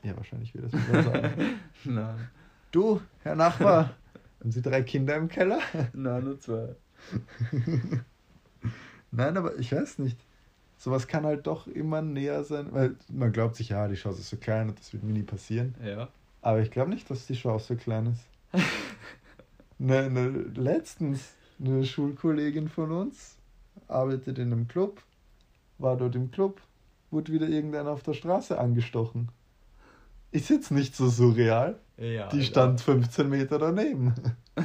Ja, 0.04 0.16
wahrscheinlich 0.16 0.54
wird 0.54 0.66
das 0.66 0.88
wieder 0.88 1.04
sagen. 1.04 1.60
Nein. 1.84 2.30
du, 2.72 3.02
Herr 3.24 3.36
Nachbar, 3.36 3.96
haben 4.40 4.52
Sie 4.52 4.62
drei 4.62 4.84
Kinder 4.84 5.16
im 5.16 5.28
Keller? 5.28 5.60
Nein, 5.94 6.24
nur 6.24 6.40
zwei. 6.40 6.76
Nein, 9.12 9.38
aber 9.38 9.58
ich 9.58 9.72
weiß 9.72 10.00
nicht. 10.00 10.18
Sowas 10.78 11.08
kann 11.08 11.26
halt 11.26 11.46
doch 11.46 11.68
immer 11.68 12.02
näher 12.02 12.44
sein, 12.46 12.68
weil 12.72 12.96
man 13.12 13.34
glaubt 13.34 13.58
sich, 13.58 13.70
ja, 13.70 13.88
die 13.90 13.96
Chance 13.96 14.22
ist 14.22 14.30
so 14.30 14.38
klein 14.38 14.70
und 14.70 14.80
das 14.80 14.94
wird 14.94 15.04
mir 15.04 15.12
nie 15.12 15.24
passieren. 15.24 15.76
Ja. 15.84 16.08
Aber 16.42 16.62
ich 16.62 16.72
glaube 16.72 16.90
nicht, 16.90 17.10
dass 17.10 17.28
die 17.28 17.34
Chance 17.34 17.74
so 17.74 17.76
klein 17.76 18.14
ist. 18.14 18.64
ne, 19.78 20.10
ne, 20.10 20.30
letztens, 20.56 21.34
eine 21.60 21.84
Schulkollegin 21.84 22.70
von 22.70 22.94
uns 22.94 23.36
arbeitet 23.90 24.40
in 24.40 24.54
einem 24.54 24.70
Club, 24.70 25.04
war 25.78 25.98
dort 25.98 26.16
im 26.16 26.32
Club, 26.32 26.62
wurde 27.12 27.34
wieder 27.34 27.50
irgendeiner 27.50 27.92
auf 27.92 28.04
der 28.04 28.14
Straße 28.14 28.58
angestochen. 28.58 29.30
Ist 30.32 30.50
jetzt 30.50 30.72
nicht 30.72 30.96
so 30.96 31.10
surreal. 31.10 31.80
Ja. 31.98 32.30
Die 32.30 32.44
stand 32.44 32.82
15 32.82 33.30
Meter 33.30 33.60
daneben. 33.60 34.14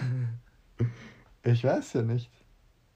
Ich 1.47 1.63
weiß 1.63 1.93
ja 1.93 2.03
nicht. 2.03 2.31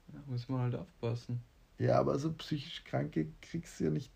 Da 0.07 0.19
muss 0.25 0.49
man 0.49 0.61
halt 0.61 0.75
aufpassen. 0.75 1.39
Ja, 1.77 1.99
aber 1.99 2.17
so 2.17 2.33
psychisch 2.33 2.83
Kranke 2.83 3.27
kriegst 3.41 3.79
du 3.79 3.85
ja 3.85 3.89
nicht 3.91 4.11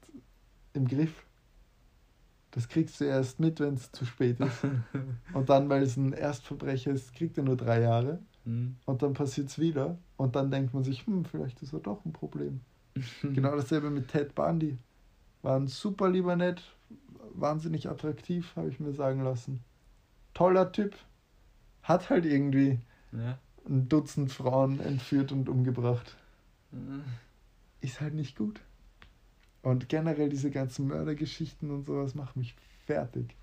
im 0.74 0.88
Griff. 0.88 1.24
Das 2.52 2.68
kriegst 2.68 3.00
du 3.00 3.06
erst 3.06 3.40
mit, 3.40 3.60
wenn 3.60 3.76
es 3.76 3.92
zu 3.92 4.06
spät 4.06 4.40
ist. 4.40 4.64
Und 5.34 5.50
dann, 5.50 5.70
weil 5.70 5.84
es 5.84 5.98
ein 5.98 6.14
Erstverbrecher 6.14 6.92
ist, 6.92 7.14
kriegt 7.14 7.38
er 7.38 7.44
nur 7.44 7.58
drei 7.58 7.82
Jahre. 7.82 8.20
Hm. 8.46 8.76
Und 8.86 9.02
dann 9.02 9.14
passiert 9.14 9.50
es 9.50 9.60
wieder. 9.60 9.98
Und 10.18 10.36
dann 10.36 10.52
denkt 10.52 10.74
man 10.74 10.84
sich, 10.84 11.06
hm, 11.06 11.26
vielleicht 11.26 11.62
ist 11.62 11.74
er 11.74 11.80
doch 11.80 12.04
ein 12.06 12.14
Problem. 12.14 12.62
Genau 13.22 13.56
dasselbe 13.56 13.90
mit 13.90 14.08
Ted 14.08 14.36
Bundy. 14.36 14.78
War 15.42 15.60
ein 15.60 15.68
super 15.68 16.10
lieber 16.10 16.36
nett, 16.36 16.62
wahnsinnig 17.34 17.90
attraktiv, 17.90 18.54
habe 18.56 18.70
ich 18.70 18.80
mir 18.80 18.94
sagen 18.94 19.24
lassen. 19.24 19.64
Toller 20.34 20.72
Typ. 20.72 20.96
Hat 21.84 22.10
halt 22.10 22.26
irgendwie 22.26 22.80
Ja. 23.12 23.38
ein 23.68 23.90
Dutzend 23.90 24.32
Frauen 24.32 24.80
entführt 24.80 25.32
und 25.32 25.50
umgebracht. 25.50 26.16
Hm. 26.72 27.04
Ist 27.82 28.02
halt 28.02 28.14
nicht 28.14 28.38
gut. 28.38 28.62
Und 29.62 29.88
generell 29.90 30.30
diese 30.30 30.52
ganzen 30.52 30.88
Mördergeschichten 30.88 31.72
und 31.72 31.86
sowas 31.86 32.16
machen 32.16 32.40
mich 32.40 32.56
fertig. 32.86 33.36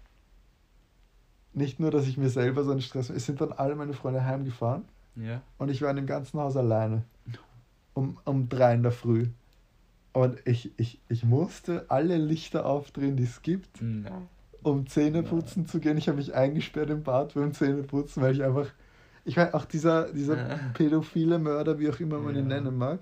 Nicht 1.52 1.80
nur, 1.80 1.90
dass 1.90 2.06
ich 2.06 2.16
mir 2.16 2.28
selber 2.30 2.62
so 2.62 2.70
einen 2.70 2.80
Stress. 2.82 3.10
Es 3.10 3.26
sind 3.26 3.40
dann 3.40 3.52
alle 3.52 3.74
meine 3.74 3.92
Freunde 3.94 4.24
heimgefahren 4.24 4.84
Ja. 5.16 5.42
und 5.58 5.68
ich 5.70 5.82
war 5.82 5.90
in 5.90 5.96
dem 5.96 6.06
ganzen 6.06 6.38
Haus 6.40 6.56
alleine. 6.56 7.04
Um, 7.94 8.18
um 8.24 8.48
drei 8.48 8.74
in 8.74 8.82
der 8.82 8.92
Früh. 8.92 9.28
Und 10.12 10.38
ich, 10.44 10.72
ich, 10.76 11.00
ich 11.08 11.24
musste 11.24 11.84
alle 11.88 12.16
Lichter 12.16 12.66
aufdrehen, 12.66 13.16
die 13.16 13.22
es 13.24 13.42
gibt, 13.42 13.80
Nein. 13.80 14.28
um 14.62 14.86
Zähneputzen 14.86 15.66
zu 15.66 15.78
gehen. 15.78 15.96
Ich 15.98 16.08
habe 16.08 16.18
mich 16.18 16.34
eingesperrt 16.34 16.90
im 16.90 17.02
Bad 17.04 17.34
beim 17.34 17.52
Zähneputzen, 17.52 18.22
weil 18.22 18.34
ich 18.34 18.42
einfach. 18.42 18.66
Ich 19.24 19.36
weiß 19.36 19.54
auch 19.54 19.66
dieser, 19.66 20.12
dieser 20.12 20.36
Ja. 20.36 20.58
pädophile 20.74 21.38
Mörder, 21.38 21.78
wie 21.78 21.88
auch 21.90 22.00
immer 22.00 22.18
man 22.18 22.34
ihn 22.34 22.50
Ja. 22.50 22.56
nennen 22.60 22.76
mag. 22.76 23.00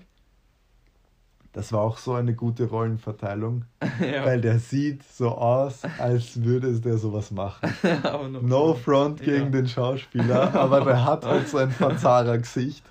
Das 1.53 1.73
war 1.73 1.81
auch 1.81 1.97
so 1.97 2.13
eine 2.13 2.35
gute 2.35 2.65
Rollenverteilung, 2.65 3.65
ja. 3.99 4.23
weil 4.23 4.39
der 4.39 4.59
sieht 4.59 5.01
so 5.03 5.29
aus, 5.29 5.81
als 5.97 6.43
würde 6.43 6.67
es 6.67 6.81
der 6.81 6.97
sowas 6.99 7.31
machen. 7.31 7.73
No 8.43 8.75
front 8.75 9.19
gegen 9.21 9.45
Ja. 9.45 9.49
den 9.49 9.67
Schauspieler, 9.67 10.53
aber 10.53 10.81
der 10.81 11.03
hat 11.05 11.25
halt 11.25 11.47
so 11.47 11.57
ein 11.57 11.71
Verzahrer-Gesicht. 11.71 12.85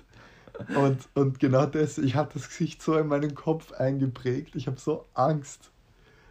Und, 0.75 1.07
und 1.13 1.39
genau 1.39 1.65
das, 1.65 1.97
ich 1.97 2.15
habe 2.15 2.31
das 2.33 2.49
Gesicht 2.49 2.81
so 2.81 2.97
in 2.97 3.07
meinen 3.07 3.35
Kopf 3.35 3.71
eingeprägt. 3.73 4.55
Ich 4.55 4.67
habe 4.67 4.79
so 4.79 5.05
Angst. 5.13 5.71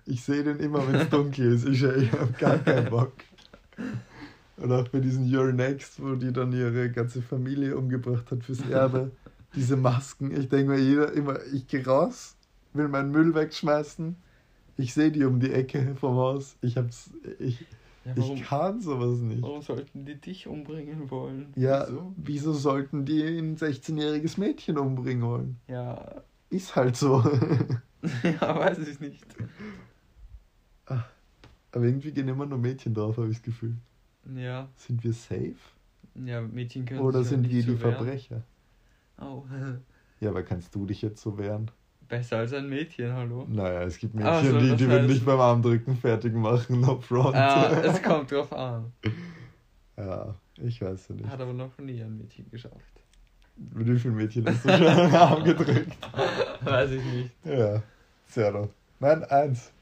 Ich 0.06 0.22
sehe 0.22 0.42
den 0.42 0.58
immer, 0.58 0.86
wenn 0.86 0.96
es 0.96 1.08
dunkel 1.10 1.52
ist. 1.52 1.66
Ich, 1.66 1.82
ich 1.82 2.12
habe 2.12 2.32
gar 2.38 2.58
keinen 2.58 2.90
Bock. 2.90 3.12
Und 4.56 4.72
auch 4.72 4.88
bei 4.88 5.00
diesen 5.00 5.32
Your 5.32 5.52
Next, 5.52 6.02
wo 6.02 6.14
die 6.14 6.32
dann 6.32 6.52
ihre 6.52 6.90
ganze 6.90 7.22
Familie 7.22 7.76
umgebracht 7.76 8.30
hat 8.30 8.44
fürs 8.44 8.60
Erbe. 8.68 9.10
Diese 9.54 9.76
Masken. 9.76 10.38
Ich 10.38 10.48
denke 10.48 10.72
mir, 10.72 10.78
jeder 10.78 11.12
immer, 11.12 11.38
ich 11.54 11.66
gehe 11.66 11.84
raus, 11.84 12.36
will 12.74 12.88
meinen 12.88 13.10
Müll 13.10 13.34
wegschmeißen. 13.34 14.16
Ich 14.76 14.94
sehe 14.94 15.10
die 15.10 15.24
um 15.24 15.40
die 15.40 15.52
Ecke 15.52 15.96
vom 15.98 16.16
Haus. 16.16 16.56
Ich 16.60 16.76
hab's. 16.76 17.10
Ich, 17.38 17.64
Ja, 18.08 18.16
warum, 18.16 18.36
ich 18.36 18.44
kann 18.44 18.80
sowas 18.80 19.18
nicht. 19.18 19.42
warum 19.42 19.60
sollten 19.60 20.04
die 20.06 20.14
dich 20.18 20.46
umbringen 20.46 21.10
wollen? 21.10 21.52
Ja, 21.56 21.84
Wieso? 21.86 22.14
wieso 22.16 22.52
sollten 22.54 23.04
die 23.04 23.22
ein 23.22 23.56
16-jähriges 23.56 24.40
Mädchen 24.40 24.78
umbringen 24.78 25.22
wollen? 25.28 25.60
Ja. 25.68 26.22
Ist 26.48 26.74
halt 26.74 26.96
so. 26.96 27.22
ja, 28.22 28.58
weiß 28.58 28.78
ich 28.78 29.00
nicht. 29.00 29.26
Aber 30.86 31.84
irgendwie 31.84 32.12
gehen 32.12 32.28
immer 32.28 32.46
nur 32.46 32.58
Mädchen 32.58 32.94
drauf, 32.94 33.18
habe 33.18 33.28
ich 33.28 33.36
das 33.36 33.42
Gefühl. 33.42 33.76
Ja. 34.34 34.68
Sind 34.76 35.04
wir 35.04 35.12
safe? 35.12 35.54
Ja, 36.14 36.40
Mädchen 36.40 36.86
können 36.86 37.00
Oder 37.00 37.22
sind 37.22 37.42
wir 37.42 37.62
die 37.62 37.66
wehren. 37.66 37.78
Verbrecher? 37.78 38.42
Oh. 39.20 39.44
Ja, 40.20 40.30
aber 40.30 40.42
kannst 40.42 40.74
du 40.74 40.84
dich 40.84 41.00
jetzt 41.02 41.22
so 41.22 41.38
wehren? 41.38 41.70
Besser 42.08 42.38
als 42.38 42.52
ein 42.54 42.68
Mädchen, 42.68 43.12
hallo? 43.12 43.46
Naja, 43.48 43.82
es 43.82 43.98
gibt 43.98 44.14
Mädchen, 44.14 44.50
so, 44.52 44.58
die, 44.58 44.76
die 44.76 44.88
würden 44.88 45.06
nicht 45.06 45.24
beim 45.26 45.38
Armdrücken 45.40 45.96
fertig 45.96 46.34
machen, 46.34 46.80
no 46.80 46.98
front. 47.00 47.36
Ah, 47.36 47.70
es 47.84 48.02
kommt 48.02 48.32
drauf 48.32 48.50
an. 48.52 48.92
ja, 49.96 50.34
ich 50.56 50.80
weiß 50.80 51.08
ja 51.08 51.14
nicht. 51.16 51.28
Hat 51.28 51.40
aber 51.40 51.52
noch 51.52 51.76
nie 51.78 52.00
ein 52.02 52.16
Mädchen 52.16 52.50
geschafft. 52.50 52.74
Mit 53.74 53.88
wie 53.88 53.98
vielen 53.98 54.14
Mädchen 54.14 54.46
hast 54.46 54.64
du 54.64 54.70
schon 54.70 54.86
einen 54.86 55.14
Arm 55.14 55.44
gedrückt? 55.44 55.96
Weiß 56.62 56.90
ich 56.92 57.02
nicht. 57.04 57.30
Ja, 57.44 57.82
zero. 58.28 58.70
Nein, 59.00 59.24
eins. 59.24 59.72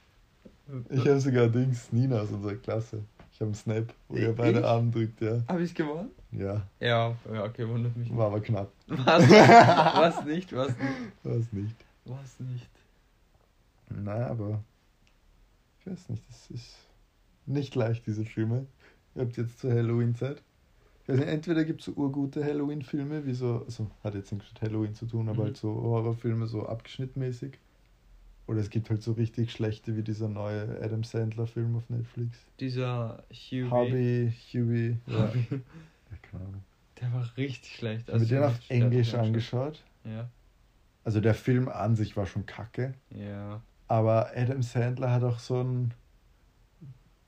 Ich 0.91 1.01
habe 1.01 1.21
sogar 1.21 1.47
Dings, 1.49 1.93
Nina 1.93 2.21
aus 2.21 2.31
unserer 2.31 2.55
Klasse. 2.55 3.03
Ich 3.33 3.41
habe 3.41 3.49
einen 3.49 3.55
Snap, 3.55 3.93
wo 4.09 4.17
ihr 4.17 4.35
beide 4.35 4.67
Arme 4.67 4.91
drückt, 4.91 5.21
ja. 5.21 5.43
Habe 5.47 5.63
ich 5.63 5.75
gewonnen? 5.75 6.11
Ja, 6.33 6.63
Ja, 6.81 7.15
ja, 7.33 7.45
okay, 7.45 7.69
wundert 7.69 7.95
mich. 7.97 8.15
war 8.17 8.27
aber 8.29 8.41
knapp. 8.41 8.71
Was? 8.89 9.29
Was 9.31 10.25
nicht? 10.25 10.57
Was 10.57 10.69
nicht? 10.69 10.81
Was 11.23 11.53
nicht. 11.53 11.77
Was 12.07 12.41
nicht? 12.41 12.71
Na, 13.91 14.27
aber 14.27 14.63
ich 15.81 15.87
weiß 15.87 16.09
nicht, 16.09 16.29
das 16.29 16.51
ist 16.51 16.77
nicht 17.47 17.75
leicht, 17.75 18.07
diese 18.07 18.25
Filme. 18.25 18.67
Ihr 19.15 19.23
habt 19.23 19.37
jetzt 19.37 19.59
zur 19.61 19.73
Halloween-Zeit. 19.73 20.43
Nicht, 21.07 21.23
entweder 21.23 21.65
gibt 21.65 21.81
es 21.81 21.87
so 21.87 21.93
urgute 21.93 22.45
Halloween-Filme, 22.45 23.27
wie 23.27 23.35
so, 23.35 23.63
also 23.65 23.91
hat 24.03 24.15
jetzt 24.15 24.33
nichts 24.33 24.53
mit 24.53 24.63
Halloween 24.63 24.95
zu 24.95 25.07
tun, 25.07 25.29
aber 25.29 25.43
Mhm. 25.43 25.47
halt 25.47 25.57
so 25.57 25.69
Horrorfilme, 25.75 26.47
so 26.49 26.67
abgeschnittmäßig. 26.67 27.59
Oder 28.49 28.61
es 28.61 28.71
gibt 28.71 28.91
halt 28.91 29.03
so 29.03 29.13
richtig 29.13 29.51
schlechte, 29.53 29.97
wie 29.97 30.03
dieser 30.03 30.29
neue 30.29 30.81
Adam 30.83 31.03
Sandler-Film 31.05 31.77
auf 31.77 31.89
Netflix. 31.91 32.39
Dieser 32.61 33.25
Huey. 33.51 33.69
Hobby, 33.71 34.33
Huey, 34.53 34.97
ja. 35.07 35.33
Ja 36.11 36.17
keine 36.23 36.45
Ahnung. 36.45 36.63
Der 37.01 37.13
war 37.13 37.37
richtig 37.37 37.75
schlecht. 37.77 38.09
Habe 38.09 38.21
mir 38.21 38.27
den 38.27 38.43
auf 38.45 38.59
Englisch 38.69 39.15
angeschaut. 39.15 39.83
angeschaut. 39.85 39.85
Ja. 40.05 40.31
Also 41.07 41.21
der 41.21 41.35
Film 41.35 41.69
an 41.69 41.95
sich 41.95 42.17
war 42.17 42.27
schon 42.27 42.47
kacke. 42.47 42.93
Ja. 43.11 43.61
Aber 43.87 44.33
Adam 44.35 44.61
Sandler 44.61 45.13
hat 45.13 45.23
auch 45.23 45.39
so 45.39 45.61
einen 45.61 45.95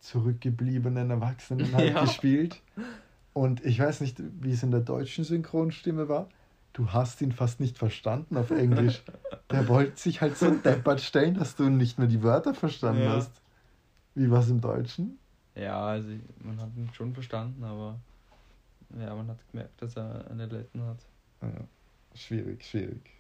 zurückgebliebenen 0.01 1.11
Erwachsenen 1.11 1.73
halt 1.77 1.91
Ja. 1.95 2.01
gespielt. 2.03 2.61
Und 3.35 3.65
ich 3.65 3.79
weiß 3.79 4.01
nicht, 4.01 4.21
wie 4.41 4.51
es 4.51 4.65
in 4.65 4.73
der 4.73 4.81
deutschen 4.81 5.23
Synchronstimme 5.23 6.09
war. 6.09 6.29
Du 6.73 6.93
hast 6.93 7.23
ihn 7.23 7.31
fast 7.31 7.61
nicht 7.61 7.79
verstanden 7.79 8.37
auf 8.37 8.51
Englisch. 8.51 9.05
Der 9.53 9.69
wollte 9.69 9.97
sich 9.97 10.21
halt 10.21 10.37
so 10.37 10.51
deppert 10.51 11.01
stellen, 11.01 11.35
dass 11.35 11.55
du 11.55 11.71
nicht 11.71 12.01
mehr 12.01 12.09
die 12.09 12.23
Wörter 12.25 12.55
verstanden 12.55 13.05
Ja. 13.05 13.13
hast. 13.13 13.31
Wie 14.17 14.29
war 14.29 14.41
es 14.41 14.51
im 14.51 14.61
Deutschen? 14.61 15.19
Ja, 15.55 15.87
also 15.87 16.09
man 16.43 16.61
hat 16.61 16.71
ihn 16.77 16.91
schon 16.93 17.15
verstanden, 17.15 17.63
aber 17.63 17.97
ja, 18.99 19.15
man 19.15 19.29
hat 19.29 19.39
gemerkt, 19.53 19.81
dass 19.81 19.97
er 19.97 20.29
eine 20.31 20.47
Letten 20.47 20.83
hat. 20.83 20.99
Ja, 21.43 21.49
schwierig, 22.15 22.65
schwierig. 22.65 23.18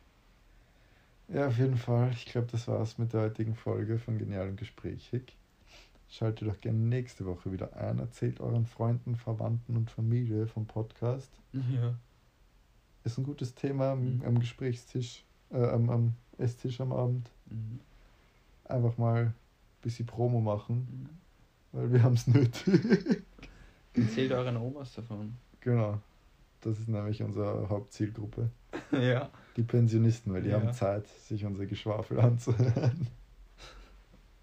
Ja, 1.28 1.46
auf 1.48 1.58
jeden 1.58 1.76
Fall. 1.76 2.10
Ich 2.12 2.26
glaube, 2.26 2.46
das 2.50 2.66
war's 2.68 2.98
mit 2.98 3.12
der 3.12 3.22
heutigen 3.22 3.54
Folge 3.54 3.98
von 3.98 4.18
Genial 4.18 4.48
und 4.48 4.56
Gesprächig. 4.56 5.36
Schaltet 6.08 6.48
doch 6.48 6.58
gerne 6.60 6.78
nächste 6.78 7.26
Woche 7.26 7.52
wieder 7.52 7.76
ein. 7.76 7.98
Erzählt 7.98 8.40
euren 8.40 8.64
Freunden, 8.64 9.14
Verwandten 9.16 9.76
und 9.76 9.90
Familie 9.90 10.46
vom 10.46 10.66
Podcast. 10.66 11.30
Ja. 11.52 11.94
Ist 13.04 13.18
ein 13.18 13.24
gutes 13.24 13.54
Thema 13.54 13.92
am, 13.92 14.16
Mhm. 14.16 14.24
am 14.24 14.38
Gesprächstisch, 14.40 15.24
äh, 15.50 15.62
am, 15.62 15.90
am 15.90 16.14
Esstisch 16.38 16.80
am 16.80 16.92
Abend. 16.92 17.30
Mhm. 17.46 17.80
Einfach 18.64 18.96
mal 18.96 19.24
ein 19.26 19.34
bisschen 19.82 20.06
Promo 20.06 20.40
machen, 20.40 20.88
Mhm. 21.72 21.78
weil 21.78 21.92
wir 21.92 22.02
haben 22.02 22.14
es 22.14 22.26
nötig. 22.26 22.62
Erzählt 23.94 24.32
euren 24.32 24.56
Omas 24.56 24.94
davon. 24.94 25.34
genau. 25.60 26.00
Das 26.60 26.76
ist 26.80 26.88
nämlich 26.88 27.22
unsere 27.22 27.68
Hauptzielgruppe. 27.68 28.50
ja. 28.92 29.30
Die 29.58 29.64
Pensionisten, 29.64 30.32
weil 30.32 30.42
die 30.42 30.50
Ja. 30.50 30.60
haben 30.60 30.72
Zeit, 30.72 31.06
sich 31.08 31.44
unser 31.44 31.66
Geschwafel 31.66 32.20
anzuhören. 32.22 33.08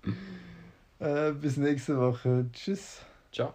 äh, 1.00 1.32
bis 1.32 1.56
nächste 1.58 1.98
Woche. 1.98 2.46
Tschüss. 2.52 3.02
Ciao. 3.32 3.54